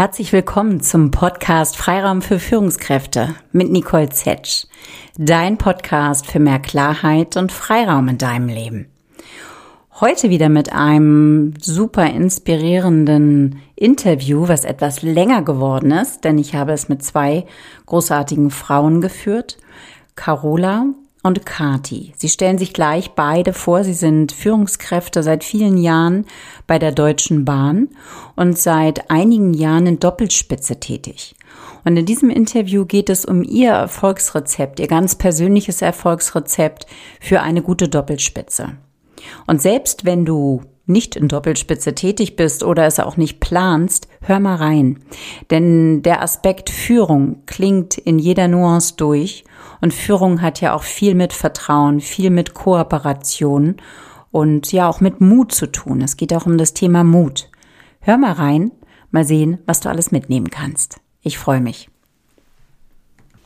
[0.00, 4.64] Herzlich willkommen zum Podcast Freiraum für Führungskräfte mit Nicole Zetsch.
[5.18, 8.86] Dein Podcast für mehr Klarheit und Freiraum in deinem Leben.
[10.00, 16.72] Heute wieder mit einem super inspirierenden Interview, was etwas länger geworden ist, denn ich habe
[16.72, 17.44] es mit zwei
[17.84, 19.58] großartigen Frauen geführt.
[20.14, 20.86] Carola
[21.22, 22.12] und Kati.
[22.16, 23.84] Sie stellen sich gleich beide vor.
[23.84, 26.26] Sie sind Führungskräfte seit vielen Jahren
[26.66, 27.88] bei der Deutschen Bahn
[28.36, 31.34] und seit einigen Jahren in Doppelspitze tätig.
[31.84, 36.86] Und in diesem Interview geht es um ihr Erfolgsrezept, ihr ganz persönliches Erfolgsrezept
[37.20, 38.76] für eine gute Doppelspitze.
[39.46, 44.40] Und selbst wenn du nicht in Doppelspitze tätig bist oder es auch nicht planst, hör
[44.40, 44.98] mal rein.
[45.50, 49.44] Denn der Aspekt Führung klingt in jeder Nuance durch
[49.80, 53.76] und Führung hat ja auch viel mit Vertrauen, viel mit Kooperation
[54.30, 56.00] und ja auch mit Mut zu tun.
[56.00, 57.50] Es geht auch um das Thema Mut.
[58.00, 58.72] Hör mal rein,
[59.10, 61.00] mal sehen, was du alles mitnehmen kannst.
[61.22, 61.88] Ich freue mich.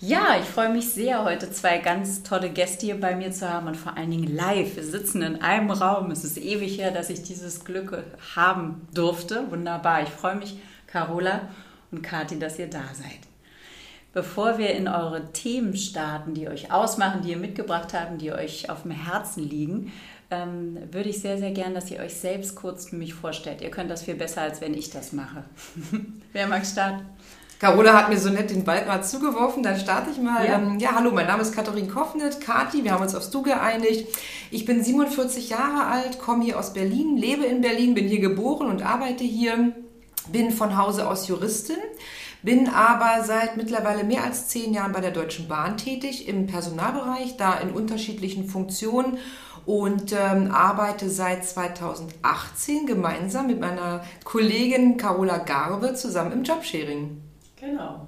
[0.00, 3.68] Ja, ich freue mich sehr, heute zwei ganz tolle Gäste hier bei mir zu haben
[3.68, 4.76] und vor allen Dingen live.
[4.76, 6.10] Wir sitzen in einem Raum.
[6.10, 8.04] Es ist ewig her, dass ich dieses Glück
[8.36, 9.50] haben durfte.
[9.50, 10.02] Wunderbar.
[10.02, 11.48] Ich freue mich, Carola
[11.90, 13.33] und Kathi, dass ihr da seid.
[14.14, 18.70] Bevor wir in eure Themen starten, die euch ausmachen, die ihr mitgebracht habt, die euch
[18.70, 19.92] auf dem Herzen liegen,
[20.30, 23.60] ähm, würde ich sehr, sehr gern, dass ihr euch selbst kurz für mich vorstellt.
[23.60, 25.42] Ihr könnt das viel besser, als wenn ich das mache.
[26.32, 27.06] Wer mag starten?
[27.58, 30.46] Carola hat mir so nett den Ball gerade zugeworfen, dann starte ich mal.
[30.46, 30.56] Ja.
[30.56, 34.06] Ähm, ja, hallo, mein Name ist Katharin Koffnet, Kati, wir haben uns aufs Du geeinigt.
[34.52, 38.68] Ich bin 47 Jahre alt, komme hier aus Berlin, lebe in Berlin, bin hier geboren
[38.68, 39.72] und arbeite hier,
[40.30, 41.78] bin von Hause aus Juristin
[42.44, 47.36] bin aber seit mittlerweile mehr als zehn Jahren bei der Deutschen Bahn tätig im Personalbereich,
[47.36, 49.18] da in unterschiedlichen Funktionen
[49.64, 57.22] und ähm, arbeite seit 2018 gemeinsam mit meiner Kollegin Carola Garbe zusammen im Jobsharing.
[57.58, 58.06] Genau.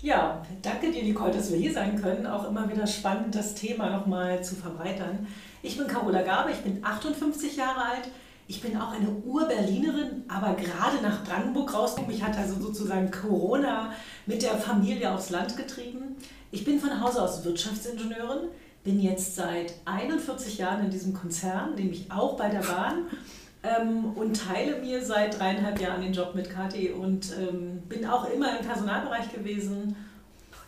[0.00, 2.26] Ja, danke dir, Nicole, dass wir hier sein können.
[2.26, 5.28] Auch immer wieder spannend, das Thema nochmal zu verbreitern.
[5.62, 8.08] Ich bin Carola Garbe, ich bin 58 Jahre alt,
[8.52, 12.14] ich bin auch eine Ur-Berlinerin, aber gerade nach Brandenburg rausgekommen.
[12.14, 13.94] Mich hat also sozusagen Corona
[14.26, 16.16] mit der Familie aufs Land getrieben.
[16.50, 18.50] Ich bin von Hause aus Wirtschaftsingenieurin,
[18.84, 23.06] bin jetzt seit 41 Jahren in diesem Konzern, nämlich auch bei der Bahn.
[23.62, 28.28] Ähm, und teile mir seit dreieinhalb Jahren den Job mit Kathi und ähm, bin auch
[28.28, 29.96] immer im Personalbereich gewesen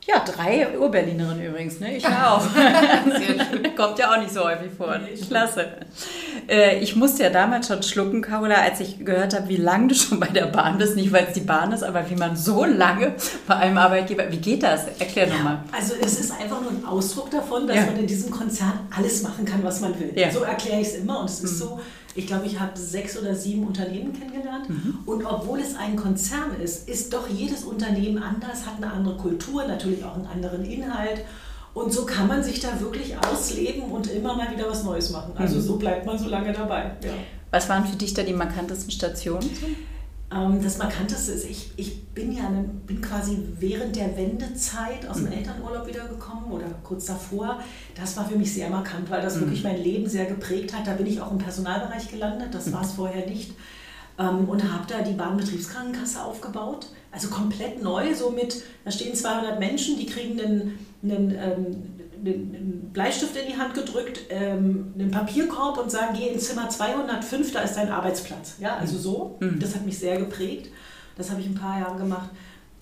[0.07, 1.97] ja, drei Urberlinerinnen übrigens, ne?
[1.97, 2.43] Ich auch.
[3.77, 4.99] Kommt ja auch nicht so häufig vor.
[4.99, 5.67] Nee, Klasse.
[6.47, 9.95] Äh, ich musste ja damals schon schlucken, Carola, als ich gehört habe, wie lange du
[9.95, 10.97] schon bei der Bahn bist.
[10.97, 13.15] Nicht, weil es die Bahn ist, aber wie man so lange
[13.47, 14.31] bei einem Arbeitgeber.
[14.31, 14.87] Wie geht das?
[14.99, 15.59] Erklär ja, nochmal.
[15.73, 17.87] Also, es ist einfach nur ein Ausdruck davon, dass ja.
[17.87, 20.13] man in diesem Konzern alles machen kann, was man will.
[20.15, 20.31] Ja.
[20.31, 21.57] So erkläre ich es immer und es ist mhm.
[21.57, 21.81] so
[22.15, 24.69] ich glaube, ich habe sechs oder sieben Unternehmen kennengelernt.
[24.69, 24.99] Mhm.
[25.05, 29.67] Und obwohl es ein Konzern ist, ist doch jedes Unternehmen anders, hat eine andere Kultur,
[29.67, 31.25] natürlich auch einen anderen Inhalt.
[31.75, 35.33] Und so kann man sich da wirklich ausleben und immer mal wieder was Neues machen.
[35.37, 35.63] Also mhm.
[35.63, 36.93] so bleibt man so lange dabei.
[37.03, 37.15] Ja.
[37.51, 39.51] Was waren für dich da die markantesten Stationen?
[40.34, 42.50] Ähm, das Markanteste ist, ich, ich bin ja
[42.87, 45.33] bin quasi während der Wendezeit aus dem mhm.
[45.33, 47.61] Elternurlaub wiedergekommen oder kurz davor.
[47.95, 49.41] Das war für mich sehr markant, weil das mhm.
[49.43, 50.87] wirklich mein Leben sehr geprägt hat.
[50.87, 52.73] Da bin ich auch im Personalbereich gelandet, das mhm.
[52.73, 53.53] war es vorher nicht.
[54.19, 56.89] Ähm, und habe da die Bahnbetriebskrankenkasse aufgebaut.
[57.11, 61.77] Also komplett neu, so mit, da stehen 200 Menschen, die kriegen einen, einen ähm,
[62.27, 67.53] einen Bleistift in die Hand gedrückt, ähm, einen Papierkorb und sagen, geh ins Zimmer 205,
[67.53, 68.57] da ist dein Arbeitsplatz.
[68.61, 69.37] Ja, also so.
[69.41, 69.59] Mhm.
[69.61, 70.71] Das hat mich sehr geprägt.
[71.17, 72.31] Das habe ich ein paar Jahre gemacht.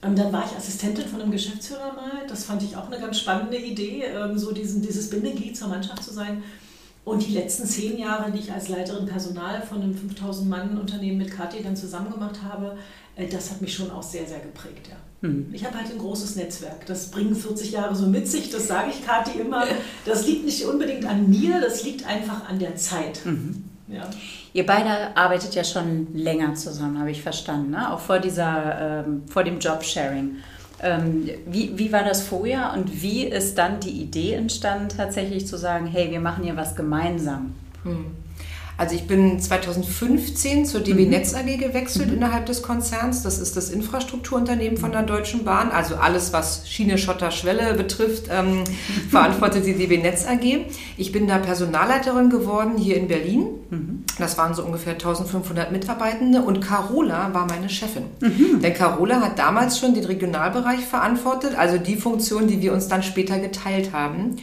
[0.00, 2.26] Und dann war ich Assistentin von einem Geschäftsführer mal.
[2.26, 6.02] Das fand ich auch eine ganz spannende Idee, ähm, so diesen, dieses Bindeglied zur Mannschaft
[6.02, 6.42] zu sein.
[7.04, 11.62] Und die letzten zehn Jahre, die ich als Leiterin Personal von einem 5000-Mann-Unternehmen mit Kathi
[11.62, 12.76] dann zusammen gemacht habe,
[13.16, 14.88] äh, das hat mich schon auch sehr, sehr geprägt.
[14.88, 14.96] Ja.
[15.22, 15.48] Mhm.
[15.52, 16.84] Ich habe halt ein großes Netzwerk.
[16.86, 18.50] Das bringen 40 Jahre so mit sich.
[18.50, 19.64] Das sage ich Kathi immer.
[20.04, 23.24] Das liegt nicht unbedingt an mir, das liegt einfach an der Zeit.
[23.24, 23.64] Mhm.
[23.88, 24.08] Ja.
[24.52, 27.92] Ihr beide arbeitet ja schon länger zusammen, habe ich verstanden, ne?
[27.92, 30.36] auch vor, dieser, ähm, vor dem Jobsharing.
[30.80, 35.56] Ähm, wie, wie war das vorher und wie ist dann die Idee entstanden, tatsächlich zu
[35.56, 37.54] sagen, hey, wir machen hier was gemeinsam?
[37.84, 38.06] Hm.
[38.82, 41.10] Also ich bin 2015 zur DB mhm.
[41.10, 42.16] Netz AG gewechselt mhm.
[42.16, 43.22] innerhalb des Konzerns.
[43.22, 45.70] Das ist das Infrastrukturunternehmen von der Deutschen Bahn.
[45.70, 48.64] Also alles, was Schiene, Schotter, Schwelle betrifft, ähm,
[49.08, 50.66] verantwortet die DB Netz AG.
[50.96, 53.46] Ich bin da Personalleiterin geworden hier in Berlin.
[53.70, 54.02] Mhm.
[54.18, 58.06] Das waren so ungefähr 1500 Mitarbeitende und Carola war meine Chefin.
[58.18, 58.62] Mhm.
[58.62, 63.04] Denn Carola hat damals schon den Regionalbereich verantwortet, also die Funktion, die wir uns dann
[63.04, 64.38] später geteilt haben.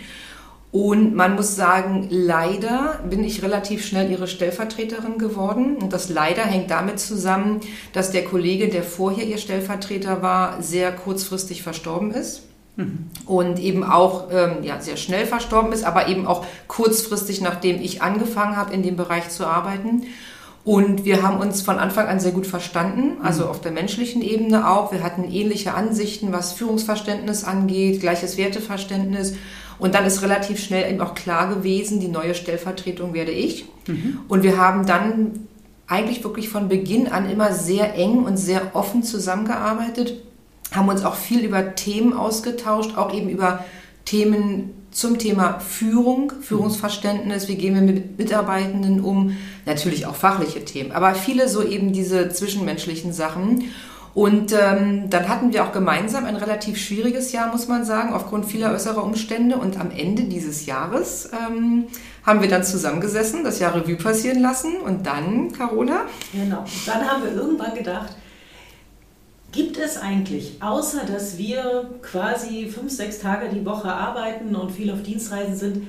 [0.71, 5.77] Und man muss sagen, leider bin ich relativ schnell ihre Stellvertreterin geworden.
[5.77, 7.61] Und das leider hängt damit zusammen,
[7.91, 12.43] dass der Kollege, der vorher ihr Stellvertreter war, sehr kurzfristig verstorben ist.
[12.75, 13.09] Mhm.
[13.25, 18.03] Und eben auch ähm, ja, sehr schnell verstorben ist, aber eben auch kurzfristig, nachdem ich
[18.03, 20.03] angefangen habe, in dem Bereich zu arbeiten.
[20.63, 23.49] Und wir haben uns von Anfang an sehr gut verstanden, also mhm.
[23.49, 24.91] auf der menschlichen Ebene auch.
[24.91, 29.33] Wir hatten ähnliche Ansichten, was Führungsverständnis angeht, gleiches Werteverständnis.
[29.79, 33.65] Und dann ist relativ schnell eben auch klar gewesen, die neue Stellvertretung werde ich.
[33.87, 34.19] Mhm.
[34.27, 35.47] Und wir haben dann
[35.87, 40.21] eigentlich wirklich von Beginn an immer sehr eng und sehr offen zusammengearbeitet,
[40.71, 43.65] haben uns auch viel über Themen ausgetauscht, auch eben über
[44.05, 50.91] Themen zum Thema Führung, Führungsverständnis, wie gehen wir mit Mitarbeitenden um, natürlich auch fachliche Themen,
[50.91, 53.65] aber viele so eben diese zwischenmenschlichen Sachen.
[54.19, 58.45] Und ähm, dann hatten wir auch gemeinsam ein relativ schwieriges Jahr, muss man sagen, aufgrund
[58.45, 59.55] vieler äußerer Umstände.
[59.55, 61.85] Und am Ende dieses Jahres ähm,
[62.25, 64.75] haben wir dann zusammengesessen, das Jahr Revue passieren lassen.
[64.75, 66.01] Und dann, Carola?
[66.33, 66.65] Genau.
[66.85, 68.17] Dann haben wir irgendwann gedacht,
[69.53, 74.91] Gibt es eigentlich, außer dass wir quasi fünf, sechs Tage die Woche arbeiten und viel
[74.91, 75.87] auf Dienstreisen sind,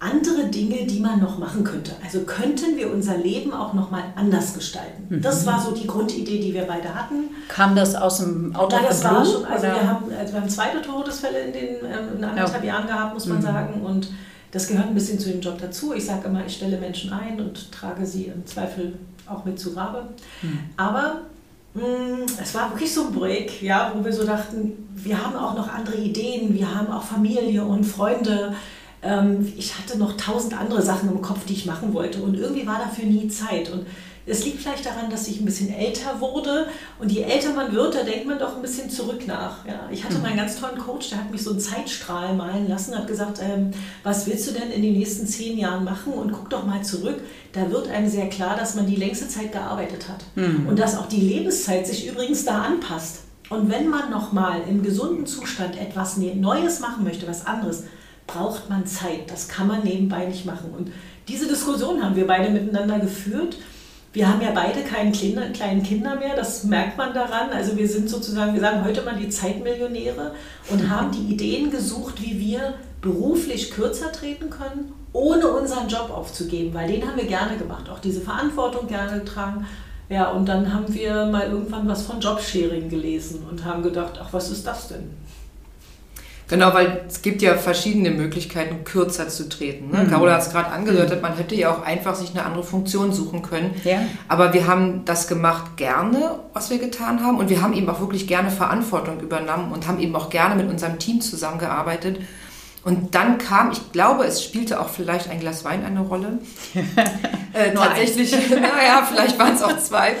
[0.00, 1.92] andere Dinge, die man noch machen könnte.
[2.04, 5.06] Also könnten wir unser Leben auch noch mal anders gestalten.
[5.08, 5.22] Mhm.
[5.22, 7.30] Das war so die Grundidee, die wir beide hatten.
[7.48, 8.76] Kam das aus dem Auto?
[8.76, 9.44] Ja, das war schon.
[9.44, 12.74] Also wir haben, also wir haben zweite Todesfälle in den ähm, in anderthalb ja.
[12.74, 13.42] Jahren gehabt, muss man mhm.
[13.42, 13.82] sagen.
[13.82, 14.08] Und
[14.52, 15.92] das gehört ein bisschen zu dem Job dazu.
[15.92, 18.94] Ich sage immer, ich stelle Menschen ein und trage sie im Zweifel
[19.26, 20.10] auch mit zu Grabe.
[20.42, 20.60] Mhm.
[20.76, 21.22] Aber
[21.74, 25.56] mm, es war wirklich so ein Break, ja, wo wir so dachten, wir haben auch
[25.56, 28.54] noch andere Ideen, wir haben auch Familie und Freunde
[29.02, 32.66] ähm, ich hatte noch tausend andere Sachen im Kopf, die ich machen wollte und irgendwie
[32.66, 33.70] war dafür nie Zeit.
[33.70, 33.86] Und
[34.28, 36.66] es liegt vielleicht daran, dass ich ein bisschen älter wurde
[36.98, 39.64] und je älter man wird, da denkt man doch ein bisschen zurück nach.
[39.66, 40.22] Ja, ich hatte mhm.
[40.22, 43.40] mal einen ganz tollen Coach, der hat mich so einen Zeitstrahl malen lassen, hat gesagt,
[43.42, 43.70] ähm,
[44.02, 47.20] was willst du denn in den nächsten zehn Jahren machen und guck doch mal zurück.
[47.52, 50.66] Da wird einem sehr klar, dass man die längste Zeit gearbeitet hat mhm.
[50.68, 53.22] und dass auch die Lebenszeit sich übrigens da anpasst.
[53.48, 57.84] Und wenn man nochmal im gesunden Zustand etwas ne-, Neues machen möchte, was anderes,
[58.28, 59.28] braucht man Zeit.
[59.28, 60.70] Das kann man nebenbei nicht machen.
[60.76, 60.92] Und
[61.26, 63.56] diese Diskussion haben wir beide miteinander geführt.
[64.12, 67.50] Wir haben ja beide keine kleinen Kinder mehr, das merkt man daran.
[67.50, 70.32] Also wir sind sozusagen, wir sagen heute mal die Zeitmillionäre
[70.70, 76.72] und haben die Ideen gesucht, wie wir beruflich kürzer treten können, ohne unseren Job aufzugeben,
[76.74, 79.66] weil den haben wir gerne gemacht, auch diese Verantwortung gerne getragen.
[80.08, 84.32] Ja, und dann haben wir mal irgendwann was von Jobsharing gelesen und haben gedacht, ach,
[84.32, 85.10] was ist das denn?
[86.48, 89.90] Genau, weil es gibt ja verschiedene Möglichkeiten, kürzer zu treten.
[89.90, 90.04] Ne?
[90.04, 90.10] Mhm.
[90.10, 93.42] Carola hat es gerade angedeutet, man hätte ja auch einfach sich eine andere Funktion suchen
[93.42, 93.74] können.
[93.84, 94.00] Ja.
[94.28, 97.38] Aber wir haben das gemacht gerne, was wir getan haben.
[97.38, 100.70] Und wir haben eben auch wirklich gerne Verantwortung übernommen und haben eben auch gerne mit
[100.70, 102.18] unserem Team zusammengearbeitet.
[102.84, 106.38] Und dann kam, ich glaube, es spielte auch vielleicht ein Glas Wein eine Rolle.
[107.52, 110.16] äh, tatsächlich, naja, vielleicht waren es auch zwei.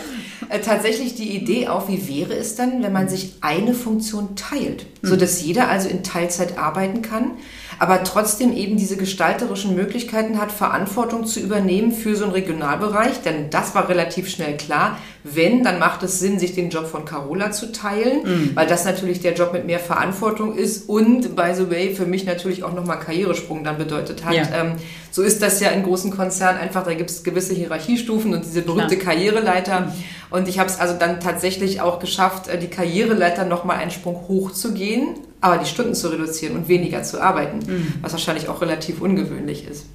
[0.48, 4.86] Äh, tatsächlich die Idee auf, wie wäre es dann, wenn man sich eine Funktion teilt,
[5.02, 7.32] so dass jeder also in Teilzeit arbeiten kann,
[7.78, 13.50] aber trotzdem eben diese gestalterischen Möglichkeiten hat, Verantwortung zu übernehmen für so einen Regionalbereich, denn
[13.50, 14.98] das war relativ schnell klar.
[15.34, 18.50] Wenn, dann macht es Sinn, sich den Job von Carola zu teilen, mhm.
[18.54, 22.24] weil das natürlich der Job mit mehr Verantwortung ist und, by the way, für mich
[22.24, 24.34] natürlich auch nochmal Karrieresprung dann bedeutet hat.
[24.34, 24.44] Ja.
[24.54, 24.72] Ähm,
[25.10, 28.62] so ist das ja in großen Konzernen einfach, da gibt es gewisse Hierarchiestufen und diese
[28.62, 29.14] berühmte Klar.
[29.14, 29.80] Karriereleiter.
[29.80, 29.92] Mhm.
[30.30, 34.28] Und ich habe es also dann tatsächlich auch geschafft, äh, die Karriereleiter nochmal einen Sprung
[34.28, 37.94] hoch zu gehen, aber die Stunden zu reduzieren und weniger zu arbeiten, mhm.
[38.02, 39.86] was wahrscheinlich auch relativ ungewöhnlich ist.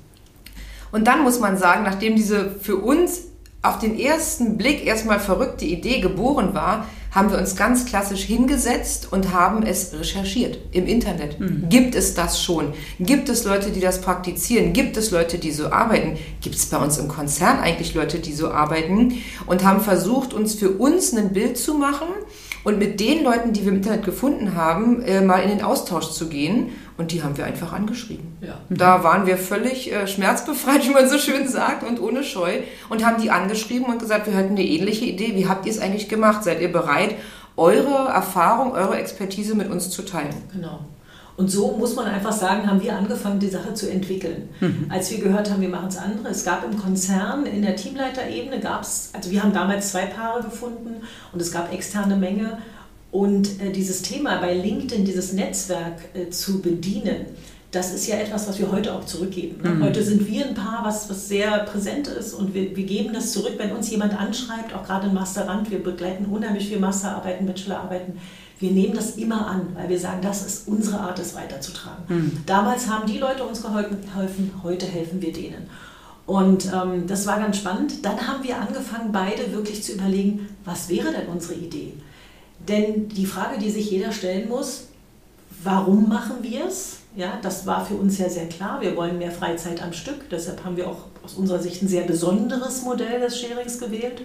[0.91, 3.23] Und dann muss man sagen, nachdem diese für uns
[3.63, 9.07] auf den ersten Blick erstmal verrückte Idee geboren war, haben wir uns ganz klassisch hingesetzt
[9.11, 11.39] und haben es recherchiert im Internet.
[11.39, 11.69] Mhm.
[11.69, 12.73] Gibt es das schon?
[12.99, 14.73] Gibt es Leute, die das praktizieren?
[14.73, 16.17] Gibt es Leute, die so arbeiten?
[16.41, 19.13] Gibt es bei uns im Konzern eigentlich Leute, die so arbeiten?
[19.45, 22.07] Und haben versucht, uns für uns ein Bild zu machen
[22.63, 26.11] und mit den Leuten, die wir im Internet gefunden haben, äh, mal in den Austausch
[26.11, 28.37] zu gehen und die haben wir einfach angeschrieben.
[28.41, 28.59] Ja.
[28.69, 32.59] Da waren wir völlig äh, schmerzbefreit, wie man so schön sagt, und ohne Scheu.
[32.89, 35.35] Und haben die angeschrieben und gesagt, wir hätten eine ähnliche Idee.
[35.35, 36.43] Wie habt ihr es eigentlich gemacht?
[36.43, 37.15] Seid ihr bereit,
[37.57, 40.35] eure Erfahrung, eure Expertise mit uns zu teilen?
[40.51, 40.79] Genau.
[41.35, 44.49] Und so muss man einfach sagen, haben wir angefangen, die Sache zu entwickeln.
[44.59, 44.85] Mhm.
[44.89, 46.27] Als wir gehört haben, wir machen es andere.
[46.27, 50.43] Es gab im Konzern, in der Teamleiterebene gab es, also wir haben damals zwei Paare
[50.43, 52.59] gefunden und es gab externe Menge
[53.13, 57.27] und äh, dieses Thema bei LinkedIn, dieses Netzwerk äh, zu bedienen,
[57.69, 59.61] das ist ja etwas, was wir heute auch zurückgeben.
[59.61, 59.69] Ne?
[59.69, 59.83] Mhm.
[59.83, 63.31] Heute sind wir ein Paar, was, was sehr präsent ist und wir, wir geben das
[63.31, 68.15] zurück, wenn uns jemand anschreibt, auch gerade in Masterrand, wir begleiten unheimlich viel Masterarbeiten, Bachelorarbeiten,
[68.59, 72.03] wir nehmen das immer an, weil wir sagen, das ist unsere Art, es weiterzutragen.
[72.07, 72.31] Mhm.
[72.47, 75.69] Damals haben die Leute uns geholfen, heute helfen wir denen.
[76.25, 78.03] Und ähm, das war ganz spannend.
[78.03, 81.93] Dann haben wir angefangen, beide wirklich zu überlegen, was wäre denn unsere Idee?
[82.67, 84.87] Denn die Frage, die sich jeder stellen muss,
[85.63, 86.99] warum machen wir es?
[87.15, 88.81] Ja, das war für uns ja sehr klar.
[88.81, 90.29] Wir wollen mehr Freizeit am Stück.
[90.29, 94.21] Deshalb haben wir auch aus unserer Sicht ein sehr besonderes Modell des Sharings gewählt.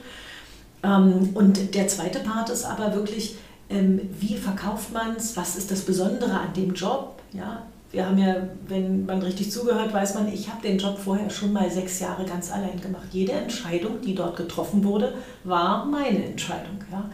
[0.83, 3.37] Ähm, und der zweite Part ist aber wirklich,
[3.69, 5.37] ähm, wie verkauft man es?
[5.37, 7.21] Was ist das Besondere an dem Job?
[7.33, 8.37] Ja, wir haben ja,
[8.69, 12.25] wenn man richtig zugehört, weiß man, ich habe den Job vorher schon mal sechs Jahre
[12.25, 13.09] ganz allein gemacht.
[13.13, 15.15] Jede Entscheidung, die dort getroffen wurde,
[15.45, 16.79] war meine Entscheidung.
[16.91, 17.11] Ja.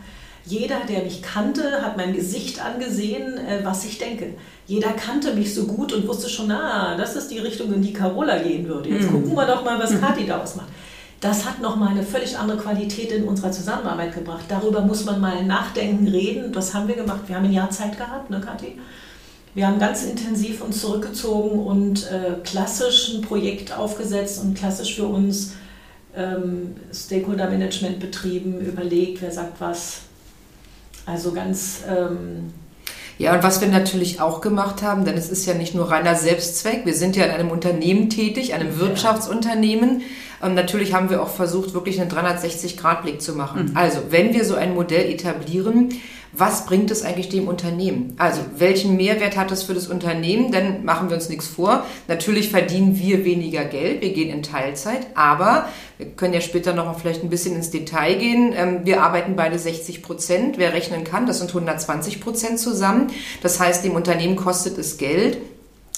[0.47, 4.35] Jeder, der mich kannte, hat mein Gesicht angesehen, äh, was ich denke.
[4.67, 7.93] Jeder kannte mich so gut und wusste schon, ah, das ist die Richtung, in die
[7.93, 8.91] Carola gehen würde.
[8.91, 9.23] Jetzt mhm.
[9.23, 10.01] gucken wir doch mal, was mhm.
[10.01, 10.69] Kathi daraus macht.
[11.21, 14.45] Das hat nochmal eine völlig andere Qualität in unserer Zusammenarbeit gebracht.
[14.49, 16.53] Darüber muss man mal nachdenken, reden.
[16.53, 17.21] Das haben wir gemacht.
[17.27, 18.79] Wir haben ein Jahr Zeit gehabt, ne, Kathi?
[19.55, 25.07] Wir haben ganz intensiv uns zurückgezogen und äh, klassisch ein Projekt aufgesetzt und klassisch für
[25.07, 25.55] uns
[26.15, 30.03] ähm, Stakeholder Management betrieben, überlegt, wer sagt was.
[31.07, 31.83] Also ganz.
[31.89, 32.53] Ähm,
[33.17, 36.17] ja, und was wir natürlich auch gemacht haben, denn es ist ja nicht nur reiner
[36.17, 40.03] Selbstzweck, wir sind ja in einem Unternehmen tätig, einem Wirtschaftsunternehmen.
[40.41, 43.67] Und natürlich haben wir auch versucht, wirklich einen 360-Grad-Blick zu machen.
[43.67, 43.77] Mhm.
[43.77, 45.91] Also, wenn wir so ein Modell etablieren,
[46.37, 48.15] was bringt es eigentlich dem Unternehmen?
[48.19, 50.51] Also welchen Mehrwert hat es für das Unternehmen?
[50.51, 51.87] Dann machen wir uns nichts vor.
[52.09, 56.87] Natürlich verdienen wir weniger Geld, wir gehen in Teilzeit, aber wir können ja später noch
[56.87, 58.53] mal vielleicht ein bisschen ins Detail gehen.
[58.57, 60.59] Ähm, wir arbeiten beide 60 Prozent.
[60.59, 63.09] Wer rechnen kann, das sind 120 Prozent zusammen.
[63.43, 65.39] Das heißt, dem Unternehmen kostet es Geld.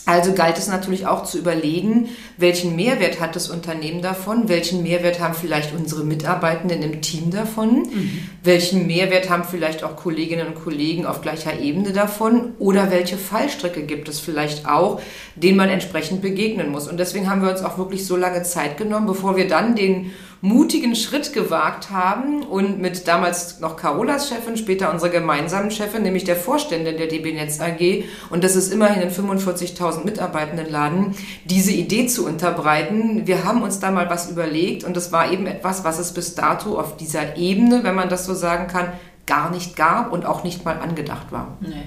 [0.06, 5.18] Also galt es natürlich auch zu überlegen, welchen Mehrwert hat das Unternehmen davon, welchen Mehrwert
[5.18, 8.20] haben vielleicht unsere Mitarbeitenden im Team davon, mhm.
[8.44, 13.82] welchen Mehrwert haben vielleicht auch Kolleginnen und Kollegen auf gleicher Ebene davon oder welche Fallstricke
[13.82, 15.00] gibt es vielleicht auch,
[15.34, 16.86] denen man entsprechend begegnen muss.
[16.86, 20.12] Und deswegen haben wir uns auch wirklich so lange Zeit genommen, bevor wir dann den
[20.46, 26.24] mutigen Schritt gewagt haben und mit damals noch Carolas Chefin, später unserer gemeinsamen Chefin, nämlich
[26.24, 31.72] der Vorständin der DB Netz AG, und das ist immerhin ein 45.000 Mitarbeitenden Laden, diese
[31.72, 33.26] Idee zu unterbreiten.
[33.26, 36.34] Wir haben uns da mal was überlegt und das war eben etwas, was es bis
[36.34, 38.92] dato auf dieser Ebene, wenn man das so sagen kann,
[39.26, 41.56] gar nicht gab und auch nicht mal angedacht war.
[41.60, 41.82] Nee.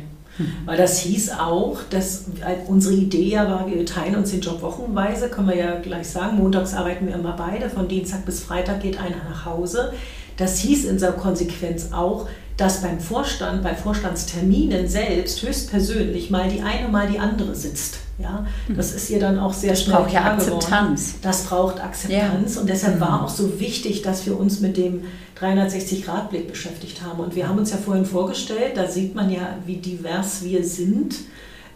[0.65, 2.25] Weil das hieß auch, dass
[2.67, 6.38] unsere Idee ja war, wir teilen uns den Job wochenweise, können wir ja gleich sagen.
[6.38, 9.93] Montags arbeiten wir immer beide, von Dienstag bis Freitag geht einer nach Hause.
[10.38, 16.62] Das hieß in seiner Konsequenz auch, dass beim Vorstand, bei Vorstandsterminen selbst höchstpersönlich mal die
[16.62, 18.00] eine, mal die andere sitzt.
[18.17, 18.75] Ja, hm.
[18.75, 21.08] das ist ihr dann auch sehr das schnell braucht ja Akzeptanz.
[21.08, 21.19] Geworden.
[21.22, 22.62] Das braucht Akzeptanz ja.
[22.62, 25.05] und deshalb war auch so wichtig, dass wir uns mit dem
[25.39, 27.19] 360-Grad-Blick beschäftigt haben.
[27.19, 31.15] Und wir haben uns ja vorhin vorgestellt, da sieht man ja, wie divers wir sind.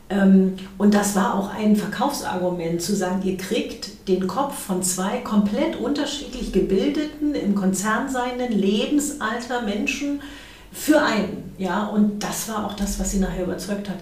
[0.09, 5.19] Ähm, und das war auch ein Verkaufsargument, zu sagen, ihr kriegt den Kopf von zwei
[5.19, 10.21] komplett unterschiedlich gebildeten, im Konzern seienden Lebensalter Menschen
[10.71, 11.53] für einen.
[11.57, 13.99] Ja, und das war auch das, was sie nachher überzeugt hat.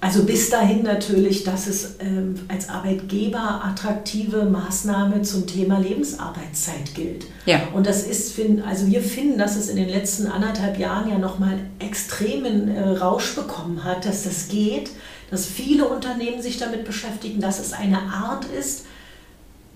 [0.00, 7.26] Also bis dahin natürlich, dass es ähm, als Arbeitgeber attraktive Maßnahme zum Thema Lebensarbeitszeit gilt.
[7.46, 7.68] Ja.
[7.74, 11.58] Und das ist, also wir finden, dass es in den letzten anderthalb Jahren ja nochmal
[11.78, 14.90] extremen äh, Rausch bekommen hat, dass das geht,
[15.30, 18.84] dass viele Unternehmen sich damit beschäftigen, dass es eine Art ist,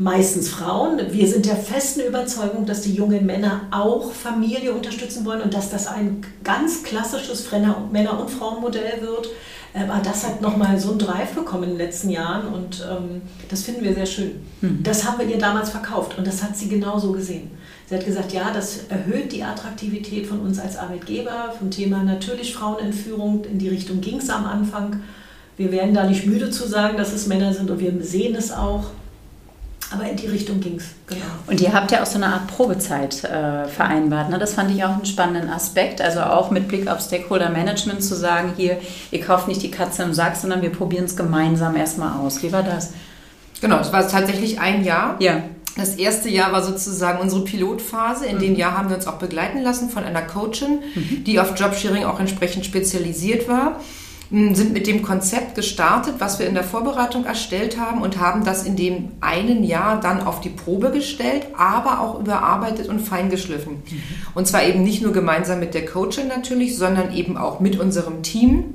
[0.01, 0.99] meistens Frauen.
[1.11, 5.71] Wir sind der festen Überzeugung, dass die jungen Männer auch Familie unterstützen wollen und dass
[5.71, 9.29] das ein ganz klassisches Männer- und Frauenmodell wird.
[9.73, 13.63] Aber das hat nochmal so einen Drive bekommen in den letzten Jahren und ähm, das
[13.63, 14.33] finden wir sehr schön.
[14.61, 14.83] Mhm.
[14.83, 17.51] Das haben wir ihr damals verkauft und das hat sie genauso gesehen.
[17.87, 22.53] Sie hat gesagt, ja, das erhöht die Attraktivität von uns als Arbeitgeber, vom Thema natürlich
[22.53, 23.45] Frauenentführung.
[23.45, 25.03] In die Richtung ging es am Anfang.
[25.57, 28.51] Wir werden da nicht müde zu sagen, dass es Männer sind und wir sehen es
[28.51, 28.91] auch.
[29.93, 31.25] Aber in die Richtung ging es, genau.
[31.49, 34.31] Und ihr habt ja auch so eine Art Probezeit äh, vereinbart.
[34.31, 34.39] Ne?
[34.39, 36.01] Das fand ich auch einen spannenden Aspekt.
[36.01, 38.79] Also auch mit Blick auf Stakeholder Management zu sagen, hier,
[39.11, 42.41] ihr kauft nicht die Katze im Sack, sondern wir probieren es gemeinsam erstmal aus.
[42.43, 42.93] Wie war das?
[43.61, 45.17] Genau, es war tatsächlich ein Jahr.
[45.19, 45.43] Ja.
[45.77, 48.27] Das erste Jahr war sozusagen unsere Pilotphase.
[48.27, 48.41] In mhm.
[48.41, 51.25] dem Jahr haben wir uns auch begleiten lassen von einer Coachin, mhm.
[51.25, 53.81] die auf Jobsharing auch entsprechend spezialisiert war
[54.31, 58.63] sind mit dem Konzept gestartet, was wir in der Vorbereitung erstellt haben und haben das
[58.63, 63.75] in dem einen Jahr dann auf die Probe gestellt, aber auch überarbeitet und feingeschliffen.
[63.75, 64.03] Mhm.
[64.35, 68.23] Und zwar eben nicht nur gemeinsam mit der Coachin natürlich, sondern eben auch mit unserem
[68.23, 68.75] Team.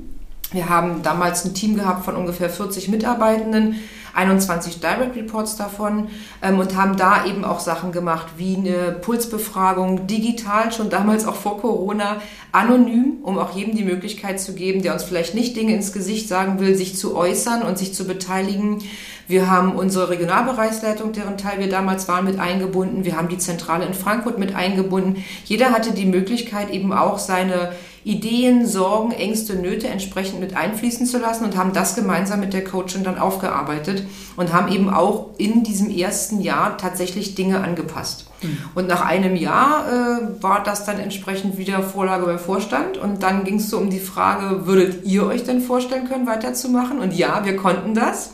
[0.52, 3.76] Wir haben damals ein Team gehabt von ungefähr 40 Mitarbeitenden,
[4.16, 6.08] 21 Direct Reports davon
[6.42, 11.34] ähm, und haben da eben auch Sachen gemacht wie eine Pulsbefragung digital, schon damals auch
[11.34, 12.20] vor Corona,
[12.52, 16.28] anonym, um auch jedem die Möglichkeit zu geben, der uns vielleicht nicht Dinge ins Gesicht
[16.28, 18.82] sagen will, sich zu äußern und sich zu beteiligen.
[19.28, 23.04] Wir haben unsere Regionalbereichsleitung, deren Teil wir damals waren, mit eingebunden.
[23.04, 25.24] Wir haben die Zentrale in Frankfurt mit eingebunden.
[25.44, 27.72] Jeder hatte die Möglichkeit, eben auch seine
[28.06, 32.62] Ideen, Sorgen, Ängste, Nöte entsprechend mit einfließen zu lassen und haben das gemeinsam mit der
[32.62, 34.04] Coachin dann aufgearbeitet
[34.36, 38.26] und haben eben auch in diesem ersten Jahr tatsächlich Dinge angepasst.
[38.42, 38.58] Mhm.
[38.76, 43.42] Und nach einem Jahr äh, war das dann entsprechend wieder Vorlage beim Vorstand und dann
[43.42, 47.00] ging es so um die Frage, würdet ihr euch denn vorstellen können, weiterzumachen?
[47.00, 48.30] Und ja, wir konnten das.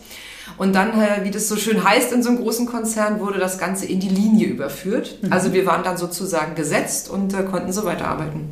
[0.58, 3.56] Und dann, äh, wie das so schön heißt in so einem großen Konzern, wurde das
[3.56, 5.16] Ganze in die Linie überführt.
[5.22, 5.32] Mhm.
[5.32, 8.50] Also wir waren dann sozusagen gesetzt und äh, konnten so weiterarbeiten.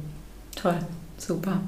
[0.56, 0.78] Toll.
[1.20, 1.60] Super.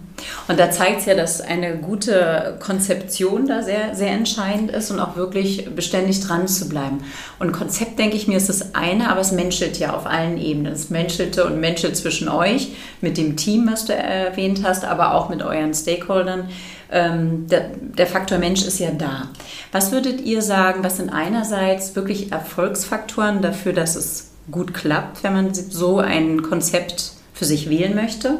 [0.49, 4.99] Und da zeigt es ja, dass eine gute Konzeption da sehr, sehr entscheidend ist und
[4.99, 7.05] auch wirklich beständig dran zu bleiben.
[7.39, 10.73] Und Konzept, denke ich mir, ist das eine, aber es menschelt ja auf allen Ebenen.
[10.73, 15.29] Es menschelte und menschelt zwischen euch, mit dem Team, was du erwähnt hast, aber auch
[15.29, 16.49] mit euren Stakeholdern.
[16.91, 19.29] Ähm, der, der Faktor Mensch ist ja da.
[19.71, 25.35] Was würdet ihr sagen, was sind einerseits wirklich Erfolgsfaktoren dafür, dass es gut klappt, wenn
[25.35, 28.39] man so ein Konzept für sich wählen möchte?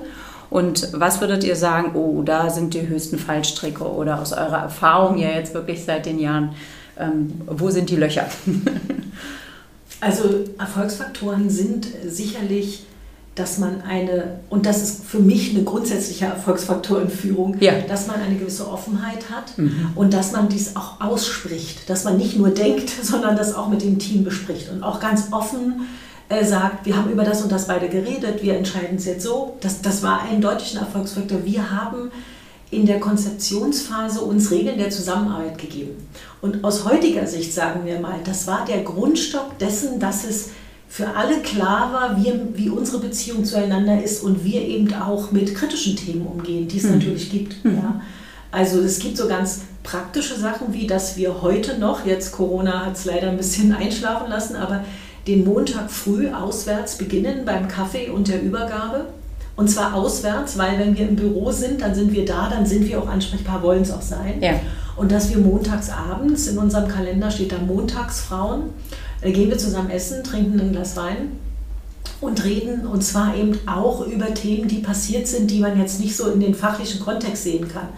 [0.53, 5.17] Und was würdet ihr sagen, oh, da sind die höchsten Fallstricke oder aus eurer Erfahrung
[5.17, 6.51] ja jetzt wirklich seit den Jahren,
[6.99, 8.27] ähm, wo sind die Löcher?
[10.01, 12.85] also Erfolgsfaktoren sind sicherlich
[13.35, 17.73] dass man eine, und das ist für mich eine grundsätzliche Erfolgsfaktor in Führung, ja.
[17.89, 19.93] dass man eine gewisse Offenheit hat mhm.
[19.95, 23.83] und dass man dies auch ausspricht, dass man nicht nur denkt, sondern das auch mit
[23.83, 25.89] dem Team bespricht und auch ganz offen
[26.33, 29.57] äh, sagt, wir haben über das und das beide geredet, wir entscheiden es jetzt so.
[29.61, 31.45] Das, das war eindeutig ein Erfolgsfaktor.
[31.45, 32.11] Wir haben
[32.71, 36.09] in der Konzeptionsphase uns Regeln der Zusammenarbeit gegeben.
[36.41, 40.51] Und aus heutiger Sicht sagen wir mal, das war der Grundstock dessen, dass es
[40.89, 45.55] für alle klar war, wie, wie unsere Beziehung zueinander ist und wir eben auch mit
[45.55, 46.95] kritischen Themen umgehen, die es mhm.
[46.95, 47.65] natürlich gibt.
[47.65, 47.77] Mhm.
[47.77, 48.01] Ja.
[48.51, 52.97] Also es gibt so ganz praktische Sachen, wie dass wir heute noch, jetzt Corona hat
[52.97, 54.85] es leider ein bisschen einschlafen lassen, aber
[55.27, 59.07] den Montag früh auswärts beginnen beim Kaffee und der Übergabe.
[59.55, 62.89] Und zwar auswärts, weil wenn wir im Büro sind, dann sind wir da, dann sind
[62.89, 64.41] wir auch ansprechbar, wollen es auch sein.
[64.41, 64.55] Ja.
[64.97, 68.65] Und dass wir montags abends, in unserem Kalender steht da Montagsfrauen,
[69.21, 71.37] da gehen wir zusammen essen, trinken ein Glas Wein
[72.21, 76.17] und reden und zwar eben auch über Themen, die passiert sind, die man jetzt nicht
[76.17, 77.89] so in den fachlichen Kontext sehen kann.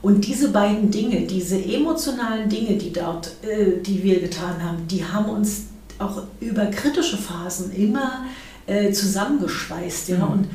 [0.00, 5.04] Und diese beiden Dinge, diese emotionalen Dinge, die dort, äh, die wir getan haben, die
[5.04, 5.64] haben uns
[5.98, 8.24] auch über kritische Phasen immer
[8.66, 10.08] äh, zusammengeschweißt.
[10.10, 10.18] Ja?
[10.18, 10.32] Mhm.
[10.32, 10.48] Und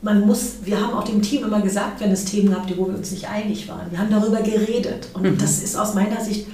[0.00, 2.94] man muss, wir haben auch dem Team immer gesagt, wenn es Themen gab, wo wir
[2.94, 3.90] uns nicht einig waren.
[3.90, 5.08] Wir haben darüber geredet.
[5.14, 5.38] Und mhm.
[5.38, 6.46] das ist aus meiner Sicht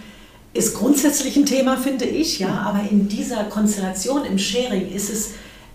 [0.54, 2.58] ist grundsätzlich ein Thema, finde ich, ja, mhm.
[2.58, 5.30] aber in dieser Konstellation im Sharing ist es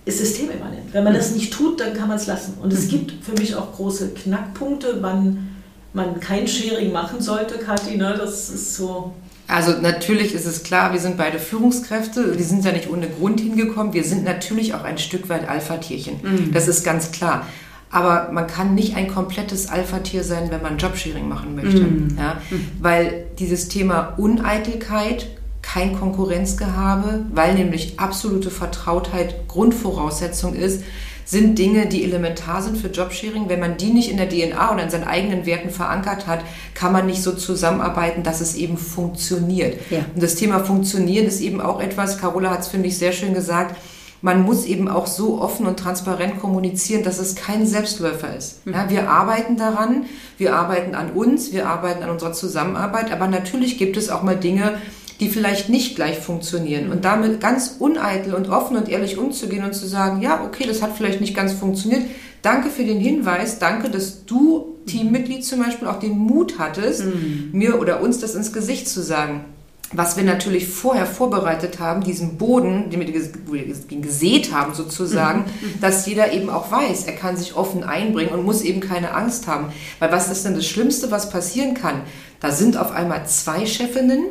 [0.06, 0.94] ist systemimmanent.
[0.94, 1.38] Wenn man das mhm.
[1.38, 2.56] nicht tut, dann kann man es lassen.
[2.62, 2.90] Und es mhm.
[2.90, 5.50] gibt für mich auch große Knackpunkte, wann
[5.94, 7.98] man kein Sharing machen sollte, Kathi.
[7.98, 8.16] Ne?
[8.18, 9.14] Das ist so
[9.50, 13.40] also natürlich ist es klar, wir sind beide Führungskräfte, wir sind ja nicht ohne Grund
[13.40, 16.54] hingekommen, wir sind natürlich auch ein Stück weit Alpha-Tierchen, mhm.
[16.54, 17.48] das ist ganz klar.
[17.92, 21.82] Aber man kann nicht ein komplettes Alpha-Tier sein, wenn man Jobsharing machen möchte.
[21.82, 22.16] Mhm.
[22.16, 22.40] Ja?
[22.52, 22.68] Mhm.
[22.80, 25.28] Weil dieses Thema Uneitelkeit,
[25.64, 30.84] kein Konkurrenzgehabe, weil nämlich absolute Vertrautheit Grundvoraussetzung ist,
[31.30, 33.50] sind Dinge, die elementar sind für Jobsharing.
[33.50, 36.40] Wenn man die nicht in der DNA oder in seinen eigenen Werten verankert hat,
[36.74, 39.80] kann man nicht so zusammenarbeiten, dass es eben funktioniert.
[39.92, 40.00] Ja.
[40.16, 43.36] Und das Thema Funktionieren ist eben auch etwas, Carola hat es, finde ich, sehr schön
[43.36, 43.76] gesagt,
[44.24, 48.66] man muss eben auch so offen und transparent kommunizieren, dass es kein Selbstläufer ist.
[48.66, 48.74] Mhm.
[48.74, 50.06] Ja, wir arbeiten daran,
[50.40, 54.36] wir arbeiten an uns, wir arbeiten an unserer Zusammenarbeit, aber natürlich gibt es auch mal
[54.36, 54.80] Dinge,
[55.20, 56.92] die vielleicht nicht gleich funktionieren.
[56.92, 60.82] Und damit ganz uneitel und offen und ehrlich umzugehen und zu sagen, ja, okay, das
[60.82, 62.04] hat vielleicht nicht ganz funktioniert.
[62.42, 63.60] Danke für den Hinweis.
[63.60, 67.50] Danke, dass du, Teammitglied zum Beispiel, auch den Mut hattest, mhm.
[67.52, 69.44] mir oder uns das ins Gesicht zu sagen.
[69.92, 75.82] Was wir natürlich vorher vorbereitet haben, diesen Boden, den wir gesät haben sozusagen, mhm.
[75.82, 79.48] dass jeder eben auch weiß, er kann sich offen einbringen und muss eben keine Angst
[79.48, 79.74] haben.
[79.98, 82.02] Weil was ist denn das Schlimmste, was passieren kann?
[82.40, 84.26] Da sind auf einmal zwei Chefinnen,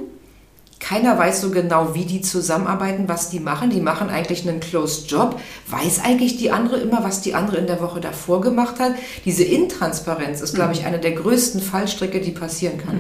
[0.80, 3.70] keiner weiß so genau, wie die zusammenarbeiten, was die machen.
[3.70, 5.40] Die machen eigentlich einen Closed Job.
[5.66, 8.92] Weiß eigentlich die andere immer, was die andere in der Woche davor gemacht hat?
[9.24, 10.86] Diese Intransparenz ist, glaube ich, mhm.
[10.86, 12.94] eine der größten Fallstricke, die passieren kann.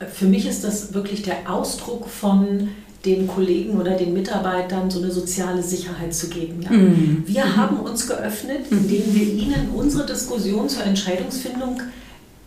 [0.00, 0.08] Mhm.
[0.12, 2.68] Für mich ist das wirklich der Ausdruck von
[3.04, 6.62] den Kollegen oder den Mitarbeitern so eine soziale Sicherheit zu geben.
[6.62, 6.72] Ja?
[6.72, 7.22] Mhm.
[7.26, 7.56] Wir mhm.
[7.56, 11.80] haben uns geöffnet, indem wir ihnen unsere Diskussion zur Entscheidungsfindung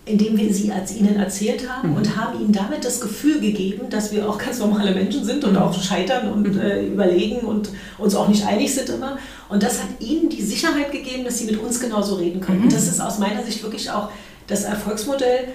[0.10, 1.98] indem wir sie als ihnen erzählt haben mhm.
[1.98, 5.56] und haben ihnen damit das Gefühl gegeben, dass wir auch ganz normale Menschen sind und
[5.56, 6.60] auch scheitern und mhm.
[6.60, 9.18] äh, überlegen und uns auch nicht einig sind immer.
[9.50, 12.66] Und das hat ihnen die Sicherheit gegeben, dass sie mit uns genauso reden können.
[12.66, 12.70] Mhm.
[12.70, 14.10] Das ist aus meiner Sicht wirklich auch
[14.48, 15.50] das Erfolgsmodell.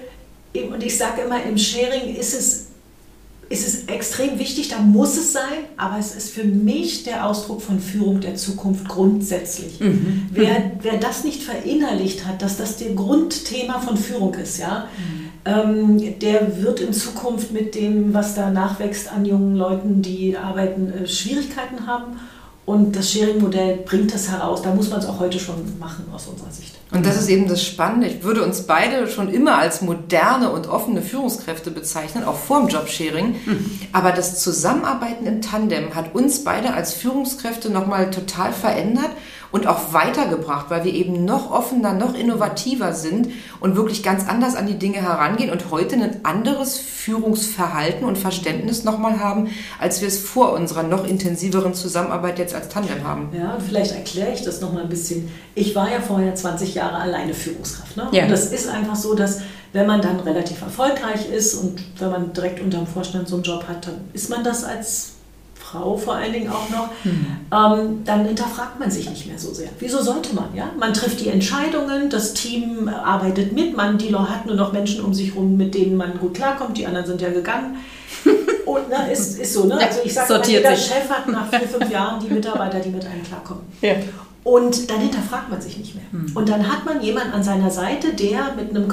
[0.71, 2.64] Und ich sage immer, im Sharing ist es
[3.49, 7.61] ist es extrem wichtig, da muss es sein, aber es ist für mich der Ausdruck
[7.61, 9.79] von Führung der Zukunft grundsätzlich.
[9.79, 10.27] Mhm.
[10.31, 14.87] Wer, wer das nicht verinnerlicht hat, dass das der Grundthema von Führung ist, ja,
[15.45, 15.99] mhm.
[15.99, 20.91] ähm, der wird in Zukunft mit dem, was da nachwächst an jungen Leuten, die arbeiten,
[20.91, 22.19] äh, Schwierigkeiten haben.
[22.65, 24.63] Und das Sharing-Modell bringt das heraus.
[24.63, 26.73] Da muss man es auch heute schon machen, aus unserer Sicht.
[26.91, 28.07] Und das ist eben das Spannende.
[28.07, 33.35] Ich würde uns beide schon immer als moderne und offene Führungskräfte bezeichnen, auch vorm Jobsharing.
[33.45, 33.71] Mhm.
[33.91, 39.11] Aber das Zusammenarbeiten im Tandem hat uns beide als Führungskräfte nochmal total verändert
[39.55, 43.29] und auch weitergebracht, weil wir eben noch offener, noch innovativer sind
[43.61, 48.83] und wirklich ganz anders an die Dinge herangehen und heute ein anderes Führungsverhalten und Verständnis
[48.83, 49.47] nochmal haben,
[49.79, 53.29] als wir es vor unserer noch intensiveren Zusammenarbeit jetzt als Tandem haben.
[53.31, 55.31] Ja, vielleicht erkläre ich das nochmal ein bisschen.
[55.55, 57.95] Ich war ja vorher 20 Jahre alleine Führungskraft.
[57.95, 58.09] Ne?
[58.11, 58.23] Ja.
[58.23, 59.39] Und das ist einfach so, dass
[59.71, 63.43] wenn man dann relativ erfolgreich ist und wenn man direkt unter dem Vorstand so einen
[63.45, 65.14] Job hat, dann ist man das als
[65.65, 67.27] Frau vor allen Dingen auch noch, mhm.
[67.51, 69.69] ähm, dann hinterfragt man sich nicht mehr so sehr.
[69.79, 70.49] Wieso sollte man?
[70.55, 70.69] Ja?
[70.77, 75.13] Man trifft die Entscheidungen, das Team arbeitet mit, man die hat nur noch Menschen um
[75.13, 77.77] sich herum, mit denen man gut klarkommt, die anderen sind ja gegangen.
[78.65, 79.77] Und na, ist, ist so, ne?
[79.77, 80.87] Also ich sage jeder sich.
[80.87, 83.63] Chef hat nach vier, fünf Jahren die Mitarbeiter, die mit einem klarkommen.
[83.81, 83.93] Ja.
[84.43, 86.05] Und dann hinterfragt man sich nicht mehr.
[86.11, 86.35] Mhm.
[86.35, 88.87] Und dann hat man jemanden an seiner Seite, der mit einem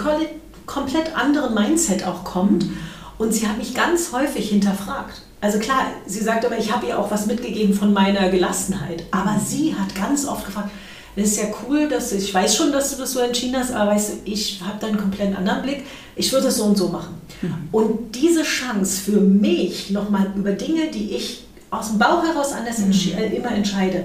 [0.66, 2.64] komplett anderen Mindset auch kommt.
[2.64, 2.76] Mhm.
[3.18, 5.22] Und sie hat mich ganz häufig hinterfragt.
[5.42, 9.04] Also klar, sie sagt aber, ich habe ihr auch was mitgegeben von meiner Gelassenheit.
[9.10, 10.70] Aber sie hat ganz oft gefragt,
[11.16, 13.90] das ist ja cool, dass ich weiß schon, dass du das so entschieden hast, aber
[13.90, 15.82] weißt du, ich habe da einen komplett anderen Blick.
[16.14, 17.20] Ich würde es so und so machen.
[17.42, 17.54] Mhm.
[17.72, 22.78] Und diese Chance für mich, nochmal über Dinge, die ich aus dem Bauch heraus anders
[22.78, 23.18] mhm.
[23.18, 24.04] äh, immer entscheide,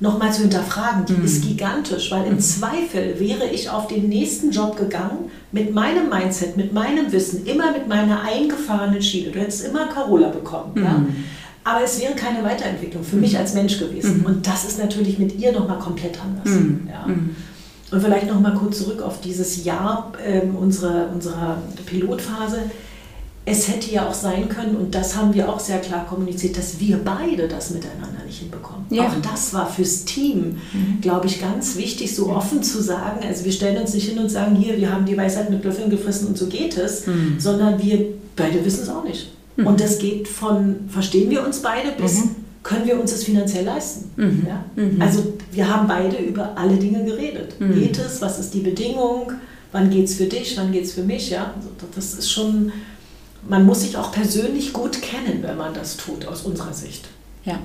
[0.00, 1.24] nochmal zu hinterfragen, die mhm.
[1.24, 2.40] ist gigantisch, weil im mhm.
[2.40, 7.72] Zweifel wäre ich auf den nächsten Job gegangen mit meinem Mindset, mit meinem Wissen, immer
[7.72, 9.30] mit meiner eingefahrenen Schiene.
[9.30, 10.72] Du hättest immer Carola bekommen.
[10.74, 10.84] Mhm.
[10.84, 11.02] Ja?
[11.64, 14.20] Aber es wäre keine Weiterentwicklung für mich als Mensch gewesen.
[14.20, 14.26] Mhm.
[14.26, 16.48] Und das ist natürlich mit ihr nochmal komplett anders.
[16.48, 16.88] Mhm.
[16.90, 17.06] Ja?
[17.06, 17.36] Mhm.
[17.90, 22.70] Und vielleicht nochmal kurz zurück auf dieses Jahr äh, unserer, unserer Pilotphase
[23.44, 26.80] es hätte ja auch sein können, und das haben wir auch sehr klar kommuniziert, dass
[26.80, 28.84] wir beide das miteinander nicht hinbekommen.
[28.90, 29.04] Ja.
[29.04, 31.00] Auch das war fürs Team, mhm.
[31.00, 33.20] glaube ich, ganz wichtig, so offen zu sagen.
[33.26, 35.88] Also wir stellen uns nicht hin und sagen, hier, wir haben die Weisheit mit Löffeln
[35.88, 37.36] gefressen und so geht es, mhm.
[37.38, 38.04] sondern wir
[38.36, 39.30] beide wissen es auch nicht.
[39.56, 39.66] Mhm.
[39.66, 42.36] Und das geht von, verstehen wir uns beide, bis mhm.
[42.62, 44.10] können wir uns das finanziell leisten.
[44.16, 44.46] Mhm.
[44.46, 44.64] Ja?
[44.76, 45.00] Mhm.
[45.00, 47.54] Also wir haben beide über alle Dinge geredet.
[47.58, 49.32] Geht es, was ist die Bedingung,
[49.72, 51.30] wann geht es für dich, wann geht es für mich.
[51.30, 51.52] Ja?
[51.56, 52.72] Also das ist schon
[53.46, 57.08] man muss sich auch persönlich gut kennen, wenn man das tut, aus unserer Sicht.
[57.44, 57.58] Ja,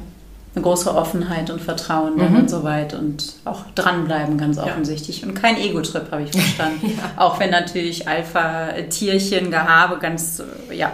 [0.55, 2.35] eine große Offenheit und Vertrauen mhm.
[2.35, 5.21] und so weit und auch dranbleiben, ganz offensichtlich.
[5.21, 5.27] Ja.
[5.27, 6.93] Und kein Ego-Trip, habe ich verstanden.
[6.95, 7.11] ja.
[7.17, 10.91] Auch wenn natürlich Alpha-Tierchen, Gehabe ganz, ja,